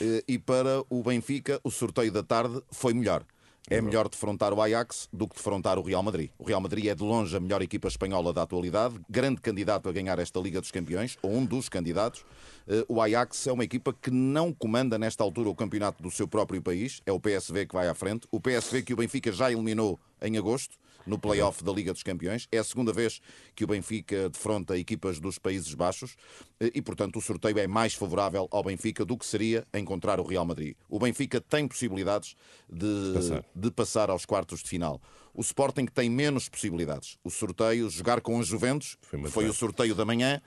eh, 0.00 0.24
e 0.26 0.38
para 0.38 0.82
o 0.88 1.02
Benfica 1.02 1.60
o 1.62 1.70
sorteio 1.70 2.10
da 2.10 2.22
tarde 2.22 2.60
foi 2.70 2.94
melhor. 2.94 3.22
É 3.68 3.80
melhor 3.80 4.08
defrontar 4.08 4.52
o 4.52 4.62
Ajax 4.62 5.08
do 5.12 5.26
que 5.26 5.34
defrontar 5.34 5.76
o 5.76 5.82
Real 5.82 6.00
Madrid. 6.00 6.30
O 6.38 6.44
Real 6.44 6.60
Madrid 6.60 6.86
é 6.86 6.94
de 6.94 7.02
longe 7.02 7.36
a 7.36 7.40
melhor 7.40 7.60
equipa 7.60 7.88
espanhola 7.88 8.32
da 8.32 8.42
atualidade, 8.42 8.94
grande 9.10 9.40
candidato 9.40 9.88
a 9.88 9.92
ganhar 9.92 10.20
esta 10.20 10.38
Liga 10.38 10.60
dos 10.60 10.70
Campeões, 10.70 11.18
ou 11.20 11.32
um 11.32 11.44
dos 11.44 11.68
candidatos. 11.68 12.24
Eh, 12.68 12.84
O 12.88 13.00
Ajax 13.02 13.44
é 13.48 13.52
uma 13.52 13.64
equipa 13.64 13.92
que 13.92 14.08
não 14.08 14.52
comanda 14.52 14.96
nesta 14.96 15.24
altura 15.24 15.48
o 15.48 15.54
campeonato 15.54 16.00
do 16.00 16.12
seu 16.12 16.28
próprio 16.28 16.62
país, 16.62 17.02
é 17.04 17.10
o 17.10 17.18
PSV 17.18 17.66
que 17.66 17.74
vai 17.74 17.88
à 17.88 17.94
frente. 17.94 18.28
O 18.30 18.40
PSV 18.40 18.82
que 18.82 18.94
o 18.94 18.96
Benfica 18.96 19.32
já 19.32 19.50
eliminou 19.50 19.98
em 20.22 20.38
agosto 20.38 20.76
no 21.06 21.18
play-off 21.18 21.62
da 21.62 21.72
Liga 21.72 21.92
dos 21.92 22.02
Campeões. 22.02 22.48
É 22.50 22.58
a 22.58 22.64
segunda 22.64 22.92
vez 22.92 23.20
que 23.54 23.64
o 23.64 23.66
Benfica 23.66 24.28
defronta 24.28 24.76
equipas 24.76 25.20
dos 25.20 25.38
Países 25.38 25.72
Baixos 25.74 26.16
eh, 26.60 26.70
e, 26.74 26.82
portanto, 26.82 27.18
o 27.18 27.22
sorteio 27.22 27.58
é 27.58 27.66
mais 27.66 27.94
favorável 27.94 28.48
ao 28.50 28.62
Benfica 28.62 29.04
do 29.04 29.16
que 29.16 29.24
seria 29.24 29.66
encontrar 29.72 30.18
o 30.20 30.24
Real 30.24 30.44
Madrid. 30.44 30.76
O 30.88 30.98
Benfica 30.98 31.40
tem 31.40 31.66
possibilidades 31.68 32.34
de 32.68 33.12
Passar. 33.14 33.44
de 33.54 33.70
passar 33.70 34.10
aos 34.10 34.26
quartos 34.26 34.62
de 34.62 34.68
final. 34.68 35.00
O 35.32 35.42
Sporting 35.42 35.84
tem 35.84 36.08
menos 36.08 36.48
possibilidades. 36.48 37.18
O 37.22 37.30
sorteio, 37.30 37.90
jogar 37.90 38.22
com 38.22 38.38
os 38.38 38.46
Juventus, 38.46 38.96
Foi 39.02 39.22
foi 39.30 39.46
o 39.46 39.52
sorteio 39.52 39.94
da 39.94 40.02
manhã, 40.02 40.40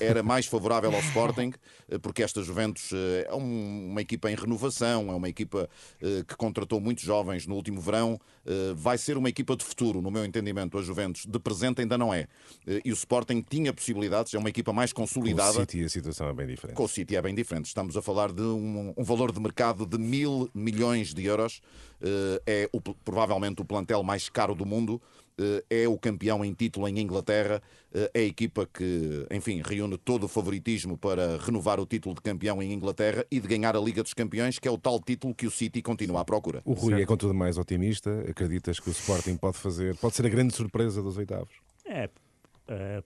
era 0.00 0.22
mais 0.22 0.46
favorável 0.46 0.92
ao 0.94 1.00
Sporting, 1.00 1.52
eh, 1.88 1.98
porque 1.98 2.22
esta 2.22 2.42
Juventus 2.42 2.90
eh, 2.92 3.26
é 3.28 3.34
um- 3.34 3.88
uma 3.90 4.00
equipa 4.00 4.30
em 4.30 4.34
renovação, 4.34 5.10
é 5.10 5.14
uma 5.14 5.28
equipa 5.28 5.68
eh, 6.00 6.24
que 6.26 6.36
contratou 6.36 6.80
muitos 6.80 7.04
jovens 7.04 7.46
no 7.46 7.54
último 7.54 7.80
verão, 7.80 8.18
eh, 8.44 8.72
vai 8.74 8.98
ser 8.98 9.16
uma 9.16 9.28
equipa 9.28 9.56
de 9.56 9.64
futuro, 9.64 10.00
no 10.02 10.10
meu 10.10 10.24
entendimento, 10.24 10.76
a 10.78 10.82
Juventus. 10.82 11.26
De 11.26 11.38
presente 11.38 11.80
ainda 11.80 11.96
não 11.98 12.12
é. 12.12 12.26
Eh, 12.66 12.80
E 12.84 12.90
o 12.90 12.94
Sporting 12.94 13.42
tinha 13.48 13.72
possibilidades, 13.72 14.32
é 14.34 14.38
uma 14.38 14.48
equipa 14.48 14.72
mais 14.72 14.92
Com 14.92 15.02
o 15.02 15.06
consolidada. 15.06 15.60
City 15.60 15.84
a 15.84 15.88
situação 15.88 16.28
é 16.28 16.32
bem 16.32 16.46
diferente. 16.46 16.76
Com 16.76 16.84
o 16.84 16.88
City 16.88 17.16
é 17.16 17.22
bem 17.22 17.34
diferente. 17.34 17.66
Estamos 17.66 17.96
a 17.96 18.02
falar 18.02 18.32
de 18.32 18.42
um, 18.42 18.92
um 18.96 19.04
valor 19.04 19.32
de 19.32 19.40
mercado 19.40 19.84
de 19.86 19.98
mil 19.98 20.48
milhões 20.54 21.12
de 21.14 21.24
euros. 21.24 21.60
Eh, 22.02 22.42
é 22.46 22.68
o- 22.72 22.80
provavelmente 22.80 23.60
o 23.62 23.64
plantel 23.64 24.02
mais 24.02 24.28
caro 24.28 24.54
do 24.54 24.64
mundo. 24.66 25.00
Eh, 25.38 25.64
é 25.84 25.88
o 25.88 25.98
campeão 25.98 26.42
em 26.44 26.54
título 26.54 26.88
em 26.88 26.98
Inglaterra. 26.98 27.60
Eh, 27.92 28.10
é 28.14 28.20
a 28.20 28.24
equipa 28.24 28.66
que, 28.72 29.26
enfim, 29.30 29.60
reúne 29.64 29.98
todo 29.98 30.24
o 30.24 30.28
favoritismo 30.28 30.96
para 30.96 31.36
renovar 31.38 31.78
o 31.78 31.84
título 31.86 32.14
de 32.14 32.22
campeão 32.22 32.62
em 32.62 32.72
Inglaterra 32.72 33.24
e 33.30 33.38
de 33.38 33.46
ganhar 33.46 33.76
a 33.76 33.80
Liga 33.80 34.02
dos 34.02 34.14
Campeões, 34.14 34.58
que 34.58 34.66
é 34.66 34.70
o 34.70 34.78
tal 34.78 34.98
título 35.00 35.34
que 35.34 35.46
o 35.46 35.50
City 35.50 35.82
continua 35.82 36.22
à 36.22 36.24
procura. 36.24 36.62
O 36.64 36.72
Rui 36.72 37.00
é 37.02 37.04
contudo 37.04 37.34
mais 37.34 37.58
otimista. 37.58 38.24
Acreditas 38.28 38.80
que 38.80 38.88
o 38.88 38.92
Sporting 38.92 39.36
pode 39.36 39.58
fazer, 39.58 39.94
pode 39.96 40.14
ser 40.14 40.24
a 40.24 40.28
grande 40.30 40.54
surpresa 40.54 41.02
dos 41.02 41.18
oitavos? 41.18 41.52
É. 41.84 42.08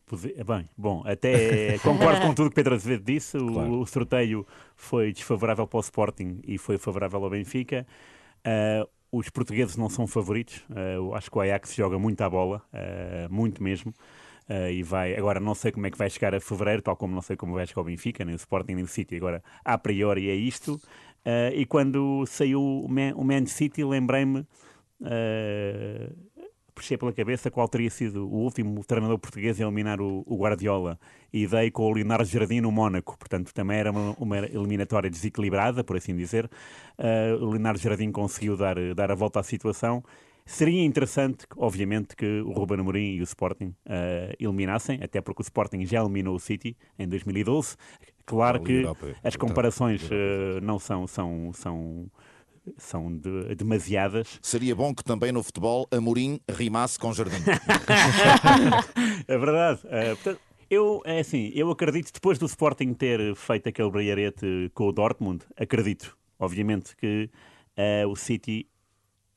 posi- 0.06 0.34
bem, 0.42 0.68
bom, 0.78 1.02
até 1.04 1.78
concordo 1.84 2.20
com 2.22 2.32
tudo 2.32 2.48
que 2.48 2.54
Pedro 2.54 2.74
Azevedo 2.76 3.04
disse. 3.04 3.36
O, 3.36 3.52
Claro. 3.52 3.80
o 3.80 3.86
sorteio 3.86 4.46
foi 4.76 5.12
desfavorável 5.12 5.66
para 5.66 5.76
o 5.78 5.80
Sporting 5.80 6.40
e 6.46 6.56
foi 6.58 6.78
favorável 6.78 7.22
ao 7.24 7.28
Benfica. 7.30 7.86
Eh, 8.44 8.86
os 9.12 9.28
portugueses 9.30 9.76
não 9.76 9.88
são 9.88 10.06
favoritos. 10.06 10.62
Eh, 10.74 10.96
eu 10.96 11.14
acho 11.14 11.30
que 11.30 11.38
o 11.38 11.40
Ajax 11.40 11.74
joga 11.74 11.98
muito 11.98 12.20
à 12.22 12.30
bola, 12.30 12.62
eh, 12.72 13.26
muito 13.30 13.62
mesmo. 13.62 13.92
Eh, 14.48 14.74
e 14.74 14.82
vai, 14.82 15.14
agora 15.16 15.38
não 15.40 15.54
sei 15.54 15.72
como 15.72 15.86
é 15.86 15.90
que 15.90 15.98
vai 15.98 16.10
chegar 16.10 16.34
a 16.34 16.40
fevereiro, 16.40 16.82
tal 16.82 16.96
como 16.96 17.14
não 17.14 17.22
sei 17.22 17.36
como 17.36 17.54
vai 17.54 17.66
chegar 17.66 17.82
o 17.82 17.84
Benfica, 17.84 18.24
nem 18.24 18.34
o 18.34 18.36
Sporting, 18.36 18.74
nem 18.74 18.84
o 18.84 18.88
City. 18.88 19.16
Agora, 19.16 19.42
a 19.64 19.78
priori 19.78 20.28
é 20.28 20.34
isto. 20.34 20.80
Eh, 21.24 21.52
e 21.54 21.66
quando 21.66 22.24
saiu 22.26 22.62
o 22.62 22.88
Man, 22.88 23.14
o 23.16 23.24
Man 23.24 23.46
City, 23.46 23.84
lembrei-me 23.84 24.46
eh, 25.04 26.10
puxei 26.80 26.96
pela 26.96 27.12
cabeça 27.12 27.50
qual 27.50 27.68
teria 27.68 27.90
sido 27.90 28.26
o 28.26 28.36
último 28.36 28.82
treinador 28.84 29.18
português 29.18 29.60
a 29.60 29.64
eliminar 29.64 30.00
o, 30.00 30.24
o 30.26 30.36
Guardiola 30.36 30.98
e 31.30 31.46
dei 31.46 31.70
com 31.70 31.82
o 31.82 31.92
Leonardo 31.92 32.24
Jardim 32.24 32.62
no 32.62 32.72
Mónaco, 32.72 33.18
portanto 33.18 33.52
também 33.52 33.78
era 33.78 33.90
uma, 33.90 34.16
uma 34.18 34.38
eliminatória 34.38 35.10
desequilibrada, 35.10 35.84
por 35.84 35.96
assim 35.96 36.16
dizer. 36.16 36.50
Uh, 36.98 37.44
o 37.44 37.50
Leonardo 37.50 37.78
Jardim 37.78 38.10
conseguiu 38.10 38.56
dar, 38.56 38.76
dar 38.94 39.10
a 39.10 39.14
volta 39.14 39.40
à 39.40 39.42
situação. 39.42 40.02
Seria 40.46 40.82
interessante, 40.82 41.46
obviamente, 41.54 42.16
que 42.16 42.40
o 42.40 42.50
Ruben 42.50 42.80
Amorim 42.80 43.14
e 43.16 43.20
o 43.20 43.24
Sporting 43.24 43.74
uh, 43.86 44.34
eliminassem, 44.40 45.00
até 45.02 45.20
porque 45.20 45.42
o 45.42 45.44
Sporting 45.44 45.84
já 45.84 46.00
eliminou 46.00 46.34
o 46.34 46.40
City 46.40 46.76
em 46.98 47.06
2012. 47.06 47.76
Claro 48.24 48.62
que 48.62 48.84
as 49.22 49.36
comparações 49.36 50.02
uh, 50.04 50.60
não 50.62 50.78
são, 50.78 51.06
são, 51.06 51.50
são, 51.52 52.10
são 52.76 53.14
de- 53.16 53.54
demasiadas, 53.54 54.38
Seria 54.42 54.74
bom 54.74 54.94
que 54.94 55.02
também 55.04 55.32
no 55.32 55.42
futebol 55.42 55.86
Amorim 55.90 56.40
rimasse 56.50 56.98
com 56.98 57.12
Jardim. 57.12 57.36
É 59.26 59.38
verdade. 59.38 59.80
Eh, 59.84 60.14
portanto, 60.14 60.40
eu, 60.68 61.02
é 61.04 61.20
assim, 61.20 61.50
eu 61.54 61.70
acredito, 61.70 62.12
depois 62.12 62.38
do 62.38 62.46
Sporting 62.46 62.92
ter 62.94 63.34
feito 63.34 63.68
aquele 63.68 63.90
brilharete 63.90 64.70
com 64.74 64.84
o 64.88 64.92
Dortmund, 64.92 65.44
acredito, 65.56 66.16
obviamente, 66.38 66.96
que 66.96 67.28
eh, 67.76 68.06
o 68.06 68.14
City 68.16 68.66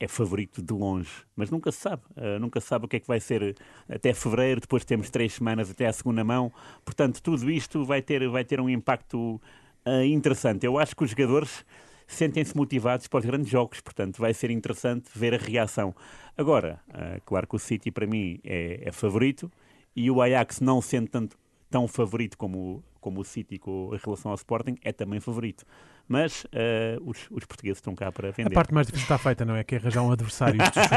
é 0.00 0.08
favorito 0.08 0.60
de 0.62 0.72
longe, 0.72 1.10
mas 1.36 1.50
nunca 1.50 1.70
se 1.72 1.78
sabe. 1.80 2.02
Eh, 2.16 2.38
nunca 2.38 2.60
se 2.60 2.66
sabe 2.66 2.84
o 2.84 2.88
que 2.88 2.96
é 2.96 3.00
que 3.00 3.06
vai 3.06 3.20
ser 3.20 3.56
até 3.88 4.12
fevereiro, 4.12 4.60
depois 4.60 4.84
temos 4.84 5.10
três 5.10 5.32
semanas 5.34 5.70
até 5.70 5.86
a 5.86 5.92
segunda 5.92 6.22
mão. 6.24 6.52
Portanto, 6.84 7.22
tudo 7.22 7.50
isto 7.50 7.84
vai 7.84 8.02
ter, 8.02 8.28
vai 8.28 8.44
ter 8.44 8.60
um 8.60 8.68
impacto 8.68 9.40
eh, 9.84 10.06
interessante. 10.06 10.66
Eu 10.66 10.78
acho 10.78 10.94
que 10.96 11.04
os 11.04 11.10
jogadores 11.10 11.64
sentem-se 12.06 12.56
motivados 12.56 13.06
para 13.06 13.18
os 13.18 13.24
grandes 13.24 13.50
jogos, 13.50 13.80
portanto, 13.80 14.18
vai 14.18 14.34
ser 14.34 14.50
interessante 14.50 15.08
ver 15.14 15.34
a 15.34 15.38
reação. 15.38 15.94
Agora, 16.36 16.80
eh, 16.92 17.20
claro 17.24 17.46
que 17.46 17.56
o 17.56 17.58
City 17.58 17.90
para 17.90 18.06
mim 18.06 18.40
é, 18.44 18.80
é 18.88 18.92
favorito 18.92 19.50
e 19.94 20.10
o 20.10 20.20
Ajax, 20.20 20.60
não 20.60 20.82
sendo 20.82 21.08
tanto, 21.08 21.36
tão 21.74 21.88
favorito 21.88 22.38
como, 22.38 22.84
como 23.00 23.20
o 23.20 23.24
City 23.24 23.58
com, 23.58 23.90
em 23.92 23.98
relação 23.98 24.30
ao 24.30 24.36
Sporting, 24.36 24.76
é 24.80 24.92
também 24.92 25.18
favorito. 25.18 25.64
Mas 26.06 26.46
eh, 26.52 26.96
os, 27.04 27.18
os 27.32 27.44
portugueses 27.46 27.78
estão 27.78 27.96
cá 27.96 28.12
para 28.12 28.28
A 28.28 28.30
vender. 28.30 28.54
parte 28.54 28.72
mais 28.72 28.86
difícil 28.86 29.06
está 29.06 29.18
feita, 29.18 29.44
não 29.44 29.56
é? 29.56 29.64
Que 29.64 29.74
é 29.74 29.78
arranjar 29.78 30.02
um 30.02 30.12
adversário. 30.12 30.62
Isto 30.62 30.78
dos 30.78 30.88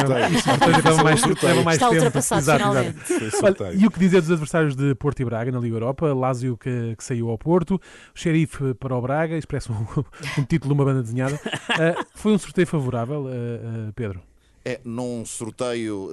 sorteios, 0.00 0.32
Isto 0.32 0.50
sorteios 0.50 0.84
leva 0.84 1.04
mais, 1.04 1.22
leva 1.24 1.62
mais 1.62 1.76
Está 1.76 1.88
tempo. 1.88 2.00
ultrapassado 2.00 2.40
Exato, 2.40 3.24
exato. 3.24 3.62
Olha, 3.62 3.74
e 3.76 3.86
o 3.86 3.90
que 3.92 3.98
dizer 4.00 4.22
dos 4.22 4.30
adversários 4.32 4.74
de 4.74 4.92
Porto 4.96 5.20
e 5.20 5.24
Braga 5.24 5.52
na 5.52 5.60
Liga 5.60 5.76
Europa? 5.76 6.12
Lásio 6.12 6.56
que, 6.56 6.96
que 6.96 7.04
saiu 7.04 7.30
ao 7.30 7.38
Porto, 7.38 7.76
o 7.76 8.18
Xerife 8.18 8.74
para 8.74 8.96
o 8.96 9.00
Braga, 9.00 9.38
isso 9.38 9.46
parece 9.46 9.70
um, 9.70 9.76
um 10.36 10.44
título 10.44 10.74
de 10.74 10.80
uma 10.80 10.84
banda 10.84 11.00
desenhada. 11.02 11.38
Ah, 11.68 12.04
foi 12.12 12.32
um 12.32 12.38
sorteio 12.38 12.66
favorável, 12.66 13.28
ah, 13.28 13.92
Pedro? 13.94 14.20
É 14.64 14.80
num 14.84 15.24
sorteio 15.24 16.10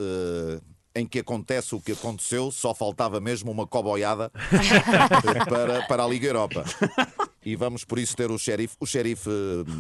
em 0.93 1.05
que 1.05 1.19
acontece 1.19 1.75
o 1.75 1.81
que 1.81 1.93
aconteceu, 1.93 2.51
só 2.51 2.74
faltava 2.74 3.19
mesmo 3.19 3.51
uma 3.51 3.65
coboiada 3.65 4.31
para, 5.48 5.83
para 5.88 6.03
a 6.03 6.07
Liga 6.07 6.27
Europa. 6.27 6.65
E 7.43 7.55
vamos 7.55 7.83
por 7.83 7.98
isso 7.98 8.15
ter 8.15 8.29
o 8.29 8.38
xerife. 8.38 8.75
O 8.79 8.86
xerife, 8.86 9.29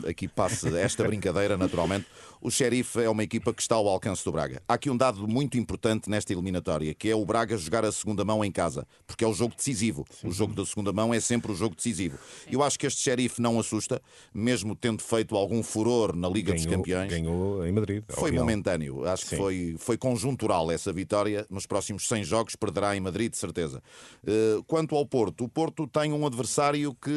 eh, 0.05 0.09
aqui 0.09 0.27
passe 0.27 0.67
esta 0.77 1.03
brincadeira 1.03 1.57
naturalmente. 1.57 2.07
O 2.41 2.49
xerife 2.49 2.99
é 2.99 3.07
uma 3.07 3.23
equipa 3.23 3.53
que 3.53 3.61
está 3.61 3.75
ao 3.75 3.87
alcance 3.87 4.25
do 4.25 4.31
Braga. 4.31 4.63
Há 4.67 4.73
aqui 4.73 4.89
um 4.89 4.97
dado 4.97 5.27
muito 5.27 5.59
importante 5.59 6.09
nesta 6.09 6.33
eliminatória, 6.33 6.91
que 6.95 7.07
é 7.07 7.15
o 7.15 7.23
Braga 7.23 7.55
jogar 7.55 7.85
a 7.85 7.91
segunda 7.91 8.25
mão 8.25 8.43
em 8.43 8.51
casa, 8.51 8.87
porque 9.05 9.23
é 9.23 9.27
o 9.27 9.33
jogo 9.33 9.53
decisivo. 9.55 10.07
O 10.23 10.31
jogo 10.31 10.55
da 10.55 10.65
segunda 10.65 10.91
mão 10.91 11.13
é 11.13 11.19
sempre 11.19 11.51
o 11.51 11.55
jogo 11.55 11.75
decisivo. 11.75 12.17
Eu 12.51 12.63
acho 12.63 12.79
que 12.79 12.87
este 12.87 12.99
xerife 12.99 13.39
não 13.39 13.59
assusta, 13.59 14.01
mesmo 14.33 14.75
tendo 14.75 15.03
feito 15.03 15.35
algum 15.35 15.61
furor 15.61 16.15
na 16.15 16.27
Liga 16.27 16.53
dos 16.53 16.65
Ganhou, 16.65 16.79
Campeões. 16.79 17.09
ganhou 17.11 17.67
em 17.67 17.71
Madrid. 17.71 18.03
Foi 18.09 18.31
momentâneo. 18.31 19.05
Acho 19.05 19.23
que 19.25 19.29
Sim. 19.29 19.37
foi, 19.37 19.75
foi 19.77 19.97
conjuntural 19.97 20.71
essa 20.71 20.91
vitória. 20.91 21.45
Nos 21.47 21.67
próximos 21.67 22.07
100 22.07 22.23
jogos 22.23 22.55
perderá 22.55 22.97
em 22.97 22.99
Madrid, 22.99 23.29
de 23.31 23.37
certeza. 23.37 23.83
Eh, 24.25 24.59
quanto 24.65 24.95
ao 24.95 25.05
Porto, 25.05 25.43
o 25.43 25.49
Porto 25.49 25.85
tem 25.85 26.11
um 26.11 26.25
adversário 26.25 26.95
que 26.95 27.11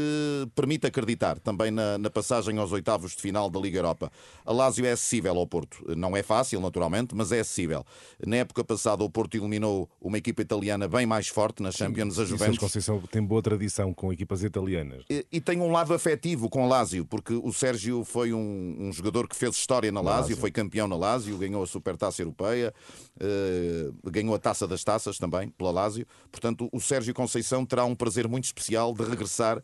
permite 0.55 0.87
acreditar 0.87 1.39
também 1.39 1.71
na, 1.71 1.99
na, 1.99 2.11
passagem 2.11 2.59
aos 2.59 2.73
oitavos 2.73 3.13
de 3.13 3.23
final 3.23 3.51
da 3.51 3.59
Liga 3.59 3.79
Europa. 3.79 4.11
A 4.45 4.53
Lazio 4.53 4.87
é 4.87 4.93
acessível 4.93 5.37
ao 5.37 5.47
Porto. 5.47 5.85
Não 5.97 6.17
é 6.17 6.23
fácil, 6.23 6.61
naturalmente, 6.61 7.15
mas 7.15 7.33
é 7.33 7.41
acessível. 7.41 7.85
Na 8.25 8.37
época 8.37 8.65
passada, 8.65 9.03
o 9.03 9.11
Porto 9.11 9.37
eliminou 9.37 9.89
uma 10.01 10.19
equipa 10.19 10.43
italiana 10.43 10.89
bem 10.89 11.07
mais 11.07 11.29
forte 11.29 11.63
na 11.63 11.71
Champions, 11.71 12.15
Sim, 12.15 12.23
a 12.23 12.25
Juventus. 12.25 12.59
Conceição 12.59 13.01
tem 13.11 13.23
boa 13.23 13.43
tradição 13.43 13.93
com 13.93 14.13
equipas 14.13 14.43
italianas. 14.43 15.05
E, 15.11 15.27
e, 15.31 15.41
tem 15.41 15.61
um 15.61 15.71
lado 15.71 15.93
afetivo 15.93 16.49
com 16.49 16.65
a 16.65 16.67
Lazio, 16.67 17.05
porque 17.05 17.35
o 17.35 17.53
Sérgio 17.53 18.05
foi 18.05 18.33
um, 18.33 18.77
um 18.79 18.93
jogador 18.93 19.29
que 19.29 19.37
fez 19.37 19.57
história 19.57 19.91
na 19.91 20.01
Lazio, 20.01 20.21
Lazio, 20.21 20.37
foi 20.37 20.51
campeão 20.51 20.89
na 20.89 20.97
Lazio, 20.97 21.37
ganhou 21.37 21.63
a 21.63 21.67
Supertaça 21.67 22.23
Europeia, 22.23 22.73
uh, 23.17 24.11
ganhou 24.11 24.35
a 24.35 24.39
Taça 24.39 24.67
das 24.67 24.83
Taças 24.85 25.19
também 25.19 25.49
pela 25.51 25.71
Lazio. 25.71 26.07
Portanto, 26.31 26.69
o 26.73 26.81
Sérgio 26.81 27.13
Conceição 27.15 27.65
terá 27.65 27.85
um 27.85 27.95
prazer 27.95 28.29
muito 28.29 28.45
especial 28.45 28.95
de 28.95 29.05
regressar 29.05 29.59
uh, 29.59 29.63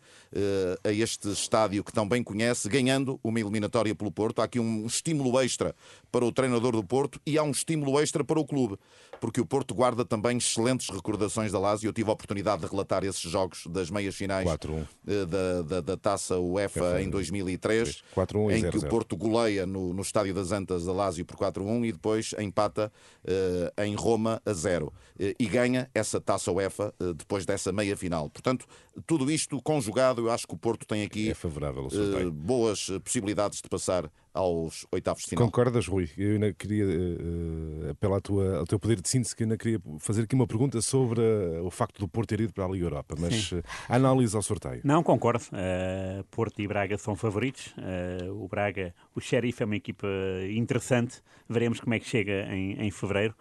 a 0.84 0.92
este 0.92 1.28
estádio 1.30 1.84
que 1.84 1.92
tão 1.92 2.08
bem 2.08 2.22
conhece, 2.22 2.68
ganhando 2.68 3.18
uma 3.22 3.40
eliminatória 3.40 3.94
pelo 3.94 4.10
Porto. 4.10 4.40
Há 4.40 4.44
aqui 4.44 4.58
um 4.58 4.86
estímulo 4.86 5.40
extra 5.40 5.74
para 6.10 6.24
o 6.24 6.32
treinador 6.32 6.72
do 6.72 6.84
Porto 6.84 7.20
e 7.26 7.38
há 7.38 7.42
um 7.42 7.50
estímulo 7.50 8.00
extra 8.00 8.24
para 8.24 8.38
o 8.38 8.44
clube, 8.44 8.78
porque 9.20 9.40
o 9.40 9.46
Porto 9.46 9.74
guarda 9.74 10.04
também 10.04 10.36
excelentes 10.36 10.88
recordações 10.88 11.52
da 11.52 11.58
Lazio. 11.58 11.88
Eu 11.88 11.92
tive 11.92 12.10
a 12.10 12.12
oportunidade 12.12 12.62
de 12.62 12.68
relatar 12.68 13.04
esses 13.04 13.20
jogos 13.20 13.66
das 13.66 13.90
meias 13.90 14.14
finais 14.14 14.48
uh, 14.48 15.26
da, 15.26 15.62
da, 15.62 15.80
da, 15.80 15.96
taça 15.96 16.38
UEFA 16.38 17.02
em 17.02 17.10
2003, 17.10 18.02
em 18.52 18.70
que 18.70 18.78
o 18.78 18.88
Porto 18.88 19.16
goleia 19.16 19.66
no, 19.66 19.92
no 19.92 20.02
estádio 20.02 20.34
das 20.34 20.52
Antas 20.52 20.84
da 20.84 20.92
Lazio 20.92 21.24
por 21.24 21.36
4-1 21.36 21.86
e 21.86 21.92
depois 21.92 22.34
empata 22.38 22.92
uh, 23.24 23.82
em 23.82 23.94
Roma 23.94 24.40
a 24.44 24.52
0 24.52 24.92
e 25.38 25.46
ganha 25.46 25.90
essa 25.94 26.18
taça 26.18 26.50
UEFA 26.50 26.94
depois 27.14 27.44
dessa 27.44 27.70
meia 27.70 27.94
final. 27.94 28.30
Portanto, 28.30 28.66
tudo 29.06 29.30
isto 29.30 29.60
conjugado, 29.62 30.22
eu 30.22 30.30
acho 30.30 30.46
que 30.50 30.54
o 30.54 30.58
Porto 30.58 30.84
tem 30.86 31.04
aqui 31.04 31.30
é 31.30 31.34
favorável 31.34 31.86
uh, 31.86 32.30
boas 32.30 32.90
possibilidades 33.04 33.62
de 33.62 33.68
passar 33.68 34.10
aos 34.32 34.86
oitavos 34.92 35.22
de 35.22 35.30
final. 35.30 35.44
Concordas, 35.44 35.86
Rui? 35.86 36.08
Eu 36.16 36.32
ainda 36.32 36.52
queria 36.52 36.86
uh, 36.86 37.90
apelar 37.90 38.20
tua, 38.20 38.58
ao 38.58 38.64
teu 38.64 38.78
poder 38.78 39.00
de 39.00 39.08
síntese, 39.08 39.34
que 39.34 39.42
ainda 39.42 39.56
queria 39.56 39.80
fazer 39.98 40.22
aqui 40.22 40.34
uma 40.34 40.46
pergunta 40.46 40.80
sobre 40.80 41.20
uh, 41.20 41.64
o 41.64 41.70
facto 41.70 41.98
do 41.98 42.08
Porto 42.08 42.28
ter 42.28 42.40
ido 42.40 42.52
para 42.52 42.64
a 42.64 42.68
Liga 42.68 42.86
Europa, 42.86 43.14
mas 43.18 43.52
uh, 43.52 43.62
análise 43.88 44.34
ao 44.34 44.42
sorteio. 44.42 44.80
Não, 44.84 45.02
concordo. 45.02 45.44
Uh, 45.46 46.24
Porto 46.30 46.60
e 46.60 46.66
Braga 46.66 46.96
são 46.96 47.14
favoritos. 47.16 47.74
o 48.34 48.46
Braga, 48.48 48.94
o 49.14 49.20
Sheriff 49.20 49.62
é 49.62 49.66
uma 49.66 49.76
equipa 49.76 50.06
interessante. 50.48 51.22
Veremos 51.48 51.80
como 51.80 51.94
é 51.94 51.98
que 51.98 52.08
chega 52.08 52.46
em, 52.54 52.80
em 52.80 52.90
fevereiro. 52.90 53.34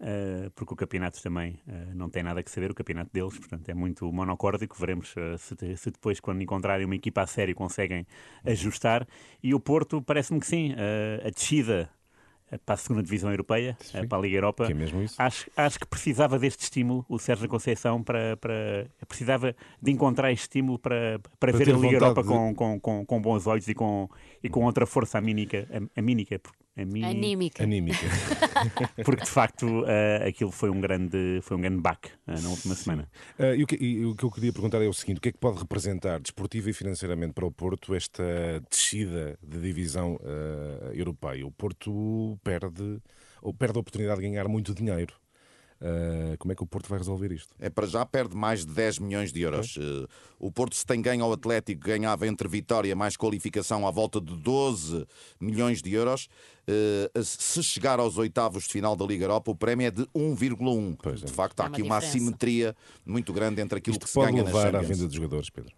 Uh, 0.00 0.50
porque 0.52 0.72
o 0.72 0.76
campeonato 0.76 1.22
também 1.22 1.60
uh, 1.68 1.94
não 1.94 2.08
tem 2.08 2.22
nada 2.22 2.42
que 2.42 2.50
saber, 2.50 2.70
o 2.70 2.74
campeonato 2.74 3.10
deles, 3.12 3.38
portanto 3.38 3.68
é 3.68 3.74
muito 3.74 4.10
monocórdico. 4.10 4.74
Veremos 4.78 5.14
uh, 5.14 5.36
se, 5.36 5.76
se, 5.76 5.90
depois, 5.90 6.18
quando 6.20 6.40
encontrarem 6.40 6.86
uma 6.86 6.94
equipa 6.94 7.20
a 7.20 7.26
sério, 7.26 7.54
conseguem 7.54 8.06
ajustar. 8.42 9.06
E 9.42 9.54
o 9.54 9.60
Porto, 9.60 10.00
parece-me 10.00 10.40
que 10.40 10.46
sim, 10.46 10.74
a 11.22 11.28
descida 11.28 11.90
para 12.64 12.74
a 12.74 12.76
segunda 12.76 13.02
divisão 13.02 13.30
europeia, 13.30 13.76
sim, 13.80 14.06
para 14.08 14.18
a 14.18 14.20
Liga 14.20 14.36
Europa. 14.36 14.66
Que 14.66 14.72
é? 14.72 15.06
Acho, 15.18 15.50
acho 15.56 15.78
que 15.78 15.86
precisava 15.86 16.38
deste 16.38 16.62
estímulo, 16.62 17.04
o 17.08 17.18
Sérgio 17.18 17.48
Conceição, 17.48 18.02
para, 18.02 18.36
para, 18.38 18.86
precisava 19.06 19.54
de 19.80 19.90
encontrar 19.90 20.32
este 20.32 20.42
estímulo 20.42 20.78
para, 20.78 21.18
para, 21.18 21.52
para 21.52 21.52
ver 21.52 21.74
a 21.74 21.78
Liga 21.78 21.96
Europa 21.96 22.22
de... 22.22 22.28
com, 22.28 22.54
com, 22.54 22.80
com, 22.80 23.06
com, 23.06 23.20
bons 23.20 23.46
olhos 23.46 23.68
e 23.68 23.74
com, 23.74 24.08
e 24.42 24.48
com 24.48 24.64
outra 24.64 24.86
força 24.86 25.18
amínica, 25.18 25.68
amínica 25.94 26.40
Anímica. 26.76 27.62
Anímica. 27.62 28.06
Porque 29.04 29.24
de 29.24 29.30
facto 29.30 29.66
uh, 29.82 30.26
aquilo 30.26 30.50
foi 30.50 30.70
um 30.70 30.80
grande, 30.80 31.40
foi 31.42 31.56
um 31.56 31.60
grande 31.60 31.80
baque 31.80 32.10
uh, 32.26 32.40
na 32.40 32.48
última 32.48 32.74
semana. 32.74 33.08
Uh, 33.38 33.54
e, 33.54 33.62
o 33.64 33.66
que, 33.66 33.76
e, 33.76 34.04
o 34.04 34.14
que, 34.14 34.24
eu 34.24 34.30
queria 34.30 34.52
perguntar 34.52 34.80
é 34.82 34.88
o 34.88 34.92
seguinte: 34.92 35.18
o 35.18 35.20
que 35.20 35.30
é 35.30 35.32
que 35.32 35.38
pode 35.38 35.58
representar 35.58 36.20
desportiva 36.20 36.70
e 36.70 36.72
financeiramente 36.72 37.32
para 37.32 37.44
o 37.44 37.52
Porto 37.52 37.94
esta 37.94 38.22
descida 38.70 39.38
de 39.42 39.60
divisão 39.60 40.18
europeia? 40.92 41.46
O 41.46 41.50
Porto 41.50 42.38
perde, 42.42 43.00
ou 43.42 43.52
perde 43.52 43.76
a 43.76 43.80
oportunidade 43.80 44.20
de 44.20 44.28
ganhar 44.28 44.48
muito 44.48 44.74
dinheiro. 44.74 45.19
Uh, 45.80 46.36
como 46.38 46.52
é 46.52 46.54
que 46.54 46.62
o 46.62 46.66
Porto 46.66 46.88
vai 46.90 46.98
resolver 46.98 47.32
isto? 47.32 47.54
É 47.58 47.70
para 47.70 47.86
já 47.86 48.04
perde 48.04 48.36
mais 48.36 48.66
de 48.66 48.72
10 48.72 48.98
milhões 48.98 49.32
de 49.32 49.40
euros. 49.40 49.76
Uh, 49.78 50.06
o 50.38 50.52
Porto, 50.52 50.76
se 50.76 50.84
tem 50.84 51.00
ganho 51.00 51.24
ao 51.24 51.32
Atlético, 51.32 51.80
ganhava 51.80 52.26
entre 52.26 52.46
vitória 52.46 52.94
mais 52.94 53.16
qualificação 53.16 53.86
à 53.86 53.90
volta 53.90 54.20
de 54.20 54.36
12 54.36 55.06
milhões 55.40 55.80
de 55.80 55.94
euros. 55.94 56.28
Uh, 56.68 57.24
se 57.24 57.62
chegar 57.62 57.98
aos 57.98 58.18
oitavos 58.18 58.64
de 58.64 58.70
final 58.70 58.94
da 58.94 59.06
Liga 59.06 59.24
Europa, 59.24 59.50
o 59.50 59.56
prémio 59.56 59.86
é 59.86 59.90
de 59.90 60.02
1,1. 60.14 60.98
É. 61.06 61.12
De 61.24 61.32
facto, 61.32 61.60
há 61.60 61.66
aqui 61.66 61.80
uma 61.80 61.96
assimetria 61.96 62.76
muito 63.04 63.32
grande 63.32 63.62
entre 63.62 63.78
aquilo 63.78 63.94
isto 63.94 64.04
que 64.04 64.10
se 64.10 64.20
ganha 64.20 64.44
na 64.44 64.50
Champions. 64.50 64.74
à 64.74 64.80
venda 64.82 65.08
de 65.08 65.14
jogadores, 65.14 65.48
Pedro? 65.48 65.72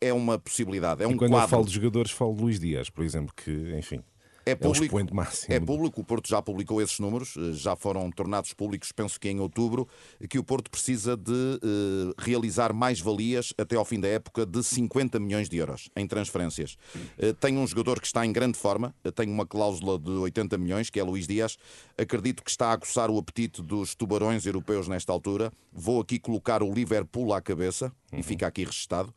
é 0.00 0.12
uma 0.12 0.38
possibilidade. 0.38 1.02
É 1.02 1.06
e 1.06 1.08
um 1.08 1.16
quando 1.16 1.30
quadro. 1.30 1.46
eu 1.46 1.48
falo 1.48 1.64
de 1.64 1.72
jogadores, 1.72 2.10
falo 2.12 2.34
de 2.34 2.42
Luís 2.42 2.60
Dias, 2.60 2.88
por 2.90 3.04
exemplo, 3.04 3.34
que, 3.34 3.50
enfim. 3.76 4.02
É 4.48 4.54
público, 4.54 4.96
é, 5.00 5.56
é 5.56 5.58
público, 5.58 6.00
o 6.00 6.04
Porto 6.04 6.28
já 6.28 6.40
publicou 6.40 6.80
esses 6.80 7.00
números, 7.00 7.34
eh, 7.36 7.52
já 7.52 7.74
foram 7.74 8.08
tornados 8.12 8.54
públicos, 8.54 8.92
penso 8.92 9.18
que 9.18 9.28
em 9.28 9.40
outubro, 9.40 9.88
que 10.30 10.38
o 10.38 10.44
Porto 10.44 10.70
precisa 10.70 11.16
de 11.16 11.32
uh, 11.32 12.14
realizar 12.16 12.72
mais 12.72 13.00
valias 13.00 13.52
até 13.58 13.74
ao 13.74 13.84
fim 13.84 13.98
da 13.98 14.06
época 14.06 14.46
de 14.46 14.62
50 14.62 15.18
milhões 15.18 15.48
de 15.48 15.56
euros 15.56 15.90
em 15.96 16.06
transferências. 16.06 16.78
Uh, 17.18 17.34
tem 17.34 17.58
um 17.58 17.66
jogador 17.66 18.00
que 18.00 18.06
está 18.06 18.24
em 18.24 18.30
grande 18.30 18.56
forma, 18.56 18.94
uh, 19.04 19.10
tem 19.10 19.28
uma 19.28 19.44
cláusula 19.44 19.98
de 19.98 20.12
80 20.12 20.56
milhões, 20.58 20.90
que 20.90 21.00
é 21.00 21.02
Luís 21.02 21.26
Dias. 21.26 21.58
Acredito 21.98 22.44
que 22.44 22.50
está 22.50 22.68
a 22.68 22.72
aguçar 22.74 23.10
o 23.10 23.18
apetite 23.18 23.60
dos 23.60 23.96
tubarões 23.96 24.46
europeus 24.46 24.86
nesta 24.86 25.12
altura. 25.12 25.52
Vou 25.72 26.00
aqui 26.00 26.20
colocar 26.20 26.62
o 26.62 26.72
Liverpool 26.72 27.34
à 27.34 27.42
cabeça 27.42 27.92
uhum. 28.12 28.20
e 28.20 28.22
fica 28.22 28.46
aqui 28.46 28.62
registado. 28.62 29.12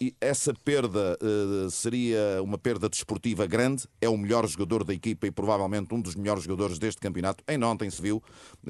e 0.00 0.12
essa 0.20 0.52
perda 0.52 1.16
seria 1.70 2.42
uma 2.42 2.58
perda 2.58 2.88
desportiva 2.88 3.46
grande, 3.46 3.86
é 4.00 4.08
o 4.08 4.23
melhor 4.24 4.46
jogador 4.48 4.84
da 4.84 4.94
equipa 4.94 5.26
e 5.26 5.30
provavelmente 5.30 5.94
um 5.94 6.00
dos 6.00 6.14
melhores 6.14 6.44
jogadores 6.44 6.78
deste 6.78 7.00
campeonato. 7.00 7.44
Ainda 7.46 7.68
ontem 7.68 7.90
se 7.90 8.00
viu 8.00 8.22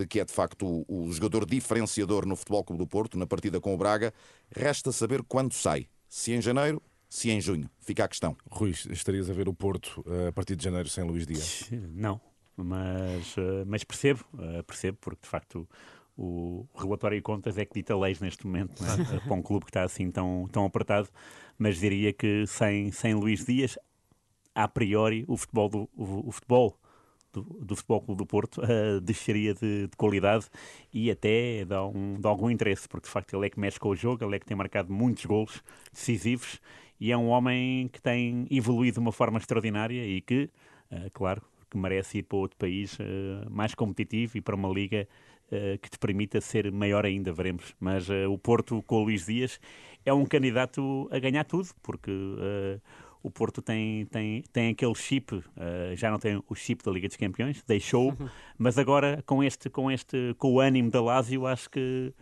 que 0.08 0.20
é 0.20 0.25
de 0.25 0.32
facto 0.32 0.66
o, 0.66 1.06
o 1.06 1.12
jogador 1.12 1.46
diferenciador 1.46 2.26
no 2.26 2.37
Futebol 2.37 2.64
Clube 2.64 2.82
do 2.82 2.87
Porto, 2.87 3.18
na 3.18 3.26
partida 3.26 3.61
com 3.61 3.75
o 3.75 3.78
Braga. 3.78 4.12
Resta 4.50 4.92
saber 4.92 5.23
quando 5.23 5.52
sai. 5.52 5.87
Se 6.08 6.32
em 6.32 6.42
janeiro, 6.42 6.82
se 7.08 7.30
em 7.30 7.40
junho. 7.40 7.70
Fica 7.80 8.04
a 8.04 8.08
questão. 8.08 8.37
Rui, 8.50 8.70
estarias 8.70 9.30
a 9.30 9.32
ver 9.32 9.49
o 9.49 9.54
Porto 9.54 10.04
eh, 10.06 10.28
a 10.28 10.32
partir 10.32 10.56
de 10.56 10.64
janeiro 10.64 10.88
sem 10.88 11.04
Luís 11.04 11.26
Dias? 11.26 11.70
Não, 11.94 12.20
mas, 12.56 13.37
eh, 13.38 13.64
mas 13.66 13.84
percebo, 13.84 14.25
eh, 14.38 14.62
percebo, 14.62 14.99
porque 15.00 15.23
de 15.23 15.28
facto 15.28 15.68
o 16.16 16.66
relatório 16.75 17.18
de 17.18 17.23
contas 17.23 17.58
é 17.58 17.64
que 17.64 17.75
dita 17.75 17.96
leis 17.96 18.20
neste 18.20 18.46
momento 18.46 18.82
é? 18.84 19.18
para 19.26 19.34
um 19.34 19.42
clube 19.42 19.64
que 19.64 19.70
está 19.70 19.82
assim 19.82 20.11
tão, 20.11 20.49
tão 20.50 20.64
apertado, 20.64 21.08
mas 21.58 21.78
diria 21.78 22.12
que 22.12 22.46
sem, 22.46 22.90
sem 22.92 23.14
Luís 23.14 23.44
Dias 23.44 23.78
a 24.54 24.68
priori, 24.68 25.25
o 25.26 25.37
futebol 25.37 25.68
do, 25.68 25.88
o, 25.96 26.28
o 26.28 26.32
futebol 26.32 26.78
do, 27.34 27.42
do, 27.42 27.76
Futebol 27.76 28.00
Clube 28.00 28.18
do 28.18 28.26
Porto 28.26 28.62
uh, 28.62 29.00
deixaria 29.02 29.52
de, 29.54 29.88
de, 29.88 29.96
qualidade 29.96 30.46
e 30.92 31.11
até 31.11 31.64
de, 31.64 31.75
um, 31.75 32.20
de 32.20 32.26
algum 32.26 32.49
interesse, 32.49 32.88
porque 32.88 33.06
de 33.06 33.12
facto 33.12 33.34
ele 33.34 33.46
é 33.46 33.50
que 33.50 33.58
mexe 33.58 33.78
com 33.78 33.88
o 33.88 33.96
jogo, 33.96 34.25
ele 34.25 34.37
é 34.37 34.38
que 34.38 34.46
tem 34.46 34.56
marcado 34.56 34.92
muitos 34.92 35.25
gols 35.26 35.62
decisivos 35.92 36.61
e 37.00 37.11
é 37.11 37.16
um 37.16 37.28
homem 37.28 37.88
que 37.88 38.00
tem 38.00 38.46
evoluído 38.50 38.94
de 38.94 39.00
uma 39.00 39.12
forma 39.12 39.38
extraordinária 39.38 40.06
e 40.06 40.20
que, 40.20 40.49
uh, 40.92 41.11
claro, 41.12 41.42
que 41.68 41.76
merece 41.76 42.18
ir 42.18 42.23
para 42.23 42.38
outro 42.38 42.56
país 42.56 42.96
uh, 43.00 43.50
mais 43.50 43.75
competitivo 43.75 44.38
e 44.38 44.40
para 44.40 44.54
uma 44.54 44.68
liga 44.68 45.06
que 45.82 45.90
te 45.90 45.99
permita 45.99 46.40
ser 46.40 46.73
maior 46.73 47.04
ainda, 47.04 47.30
veremos. 47.30 47.76
Mas 47.78 48.08
o 48.08 48.37
Porto 48.37 48.82
com 48.82 48.96
o 48.96 49.04
Luís 49.04 49.26
Dias 49.26 49.61
é 50.04 50.12
um 50.12 50.25
candidato 50.25 51.06
a 51.12 51.18
ganhar 51.20 51.44
tudo, 51.44 51.68
porque 51.80 52.11
o 53.25 53.31
Porto 53.31 53.62
tem, 53.62 54.04
tem, 54.07 54.45
tem 54.52 54.71
aquele 54.71 54.95
chip, 54.95 55.35
uh, 55.35 55.43
já 55.97 56.11
não 56.11 56.19
tem 56.19 56.43
o 56.47 56.54
chip 56.54 56.85
da 56.85 56.93
Liga 56.93 57.09
dos 57.09 57.16
Campeões, 57.16 57.62
deixou, 57.66 58.11
uhum. 58.11 58.28
mas 58.59 58.78
agora 58.78 59.23
com 59.25 59.43
este, 59.43 59.71
com 59.71 59.90
este, 59.90 60.35
com 60.37 60.52
o 60.52 60.61
ânimo 60.61 60.90
da 60.90 61.00
Lazio, 61.00 61.47
acho 61.47 61.71
que 61.71 62.12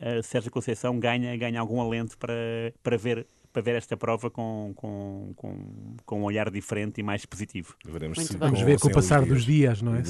uh, 0.00 0.20
Sérgio 0.24 0.50
Conceição 0.50 0.98
ganha, 0.98 1.36
ganha 1.36 1.60
algum 1.60 1.80
alento 1.80 2.18
para, 2.18 2.34
para 2.82 2.96
ver 2.96 3.24
para 3.58 3.62
ver 3.62 3.76
esta 3.76 3.96
prova 3.96 4.30
com, 4.30 4.72
com, 4.76 5.32
com, 5.34 5.96
com 6.06 6.20
um 6.20 6.24
olhar 6.24 6.48
diferente 6.50 7.00
e 7.00 7.02
mais 7.02 7.26
positivo. 7.26 7.74
Veremos 7.84 8.18
se 8.18 8.36
Vamos 8.36 8.60
ver 8.60 8.78
com 8.78 8.88
o 8.88 8.92
passar 8.92 9.24
dos 9.24 9.44
dias, 9.44 9.82
não 9.82 9.96
é? 9.96 10.02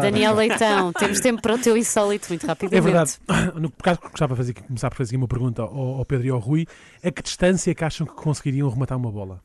Daniel 0.00 0.34
Leitão, 0.34 0.92
temos 0.94 1.20
tempo 1.20 1.42
para 1.42 1.54
o 1.54 1.58
teu 1.58 1.76
insólito 1.76 2.28
muito 2.28 2.46
rapidamente. 2.46 2.78
É 2.78 2.80
verdade. 2.80 3.18
No 3.58 3.70
caso, 3.70 4.00
gostava 4.00 4.34
de 4.34 4.38
fazer, 4.38 4.54
começar 4.54 4.88
por 4.90 4.96
fazer 4.96 5.16
uma 5.16 5.26
pergunta 5.26 5.62
ao, 5.62 5.98
ao 5.98 6.04
Pedro 6.04 6.26
e 6.26 6.30
ao 6.30 6.38
Rui. 6.38 6.66
A 7.02 7.10
que 7.10 7.22
distância 7.22 7.70
é 7.70 7.74
que 7.74 7.84
acham 7.84 8.06
que 8.06 8.14
conseguiriam 8.14 8.68
rematar 8.68 8.96
uma 8.96 9.10
bola? 9.10 9.42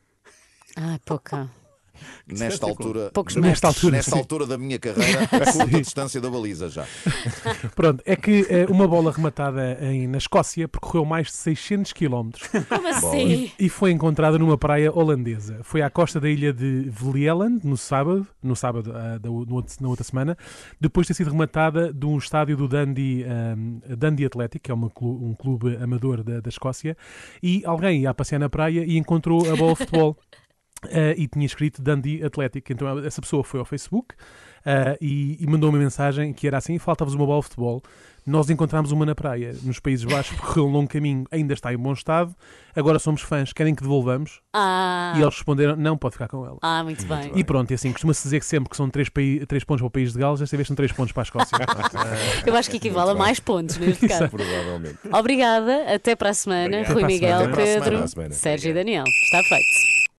Ah, 0.77 0.99
pouca. 1.05 1.49
nesta 2.27 2.65
altura, 2.65 3.11
Poucos 3.13 3.35
Nesta 3.35 3.67
altura, 3.67 3.97
nesta 3.97 4.15
altura 4.15 4.45
da 4.45 4.57
minha 4.57 4.79
carreira, 4.79 5.23
a 5.31 5.51
curta 5.51 5.79
distância 5.79 6.19
da 6.19 6.29
baliza 6.29 6.69
já. 6.69 6.85
Pronto, 7.75 8.01
é 8.05 8.15
que 8.15 8.45
eh, 8.49 8.65
uma 8.69 8.87
bola 8.87 9.11
rematada 9.11 9.77
em, 9.81 10.07
na 10.07 10.17
Escócia 10.17 10.67
percorreu 10.67 11.05
mais 11.05 11.27
de 11.27 11.33
600 11.33 11.93
km 11.93 12.29
Como 12.67 12.87
assim? 12.87 13.51
e 13.59 13.69
foi 13.69 13.91
encontrada 13.91 14.37
numa 14.39 14.57
praia 14.57 14.91
holandesa. 14.91 15.59
Foi 15.63 15.81
à 15.81 15.89
costa 15.89 16.19
da 16.19 16.29
ilha 16.29 16.51
de 16.53 16.89
Vlieland 16.89 17.65
no 17.65 17.77
sábado, 17.77 18.27
no 18.41 18.55
sábado 18.55 18.91
ah, 18.95 19.17
da, 19.17 19.29
no 19.29 19.55
outro- 19.55 19.75
na 19.81 19.87
outra 19.89 20.03
semana, 20.03 20.37
depois 20.79 21.05
de 21.05 21.13
ter 21.13 21.17
sido 21.17 21.31
rematada 21.31 21.93
de 21.93 22.05
um 22.05 22.17
estádio 22.17 22.57
do 22.57 22.67
Dundee, 22.67 23.25
ah, 23.25 23.95
Dundee 23.95 24.25
Athletic, 24.25 24.63
que 24.63 24.71
é 24.71 24.73
uma 24.73 24.91
um 25.01 25.33
clube 25.35 25.75
amador 25.77 26.23
da, 26.23 26.39
da 26.39 26.49
Escócia, 26.49 26.95
e 27.41 27.61
alguém 27.65 28.01
ia 28.01 28.09
a 28.09 28.13
passear 28.13 28.39
na 28.39 28.49
praia 28.49 28.83
e 28.85 28.97
encontrou 28.97 29.51
a 29.51 29.55
bola 29.55 29.73
de 29.73 29.79
futebol. 29.79 30.17
Ah, 30.85 31.13
e 31.17 31.27
tinha 31.27 31.45
escrito 31.45 31.81
Dundee 31.81 32.23
Athletic. 32.23 32.69
Então 32.71 32.99
essa 32.99 33.21
pessoa 33.21 33.43
foi 33.43 33.59
ao 33.59 33.65
Facebook 33.65 34.15
ah, 34.65 34.95
e, 35.01 35.37
e 35.41 35.47
mandou 35.47 35.69
uma 35.69 35.79
mensagem 35.79 36.33
que 36.33 36.47
era 36.47 36.57
assim: 36.57 36.77
falta-vos 36.79 37.13
uma 37.13 37.25
bola 37.25 37.39
de 37.41 37.47
futebol. 37.47 37.81
Nós 38.25 38.49
encontramos 38.49 38.93
uma 38.93 39.05
na 39.05 39.13
praia, 39.13 39.53
nos 39.63 39.81
Países 39.81 40.05
Baixos, 40.05 40.37
percorreu 40.37 40.65
um 40.65 40.71
longo 40.71 40.87
caminho, 40.87 41.25
ainda 41.29 41.53
está 41.53 41.73
em 41.73 41.77
bom 41.77 41.91
estado. 41.91 42.33
Agora 42.73 42.97
somos 42.97 43.21
fãs, 43.21 43.51
querem 43.51 43.75
que 43.75 43.81
devolvamos? 43.81 44.39
Ah, 44.53 45.13
E 45.17 45.21
eles 45.21 45.35
responderam: 45.35 45.75
não, 45.75 45.97
pode 45.97 46.13
ficar 46.13 46.29
com 46.29 46.45
ela. 46.45 46.57
ah 46.61 46.81
muito 46.85 47.05
bem. 47.05 47.33
E 47.35 47.43
pronto, 47.43 47.71
e 47.71 47.73
assim, 47.73 47.91
costuma-se 47.91 48.23
dizer 48.23 48.39
que 48.39 48.45
sempre 48.45 48.69
que 48.69 48.77
são 48.77 48.89
três, 48.89 49.09
pontos 49.09 49.81
para 49.81 49.87
o 49.87 49.89
país 49.89 50.13
de 50.13 50.19
Gales, 50.19 50.39
desta 50.39 50.55
vez 50.55 50.65
são 50.67 50.75
três 50.75 50.93
pontos 50.93 51.11
para 51.11 51.23
a 51.23 51.25
Escócia. 51.25 51.57
Eu 52.47 52.55
acho 52.55 52.69
que 52.69 52.77
equivale 52.77 53.11
a 53.11 53.15
mais 53.15 53.41
pontos 53.41 53.77
neste 53.77 54.07
caso. 54.07 54.29
Provavelmente. 54.29 54.99
Obrigada, 55.11 55.93
até 55.93 56.15
para 56.15 56.29
a 56.29 56.33
semana. 56.33 56.77
Obrigado. 56.77 56.93
Rui 56.93 57.03
Miguel, 57.03 57.51
Pedro. 57.53 58.31
Sérgio 58.31 58.71
e 58.71 58.73
Daniel. 58.73 59.03
Está 59.05 59.43
feito. 59.43 59.82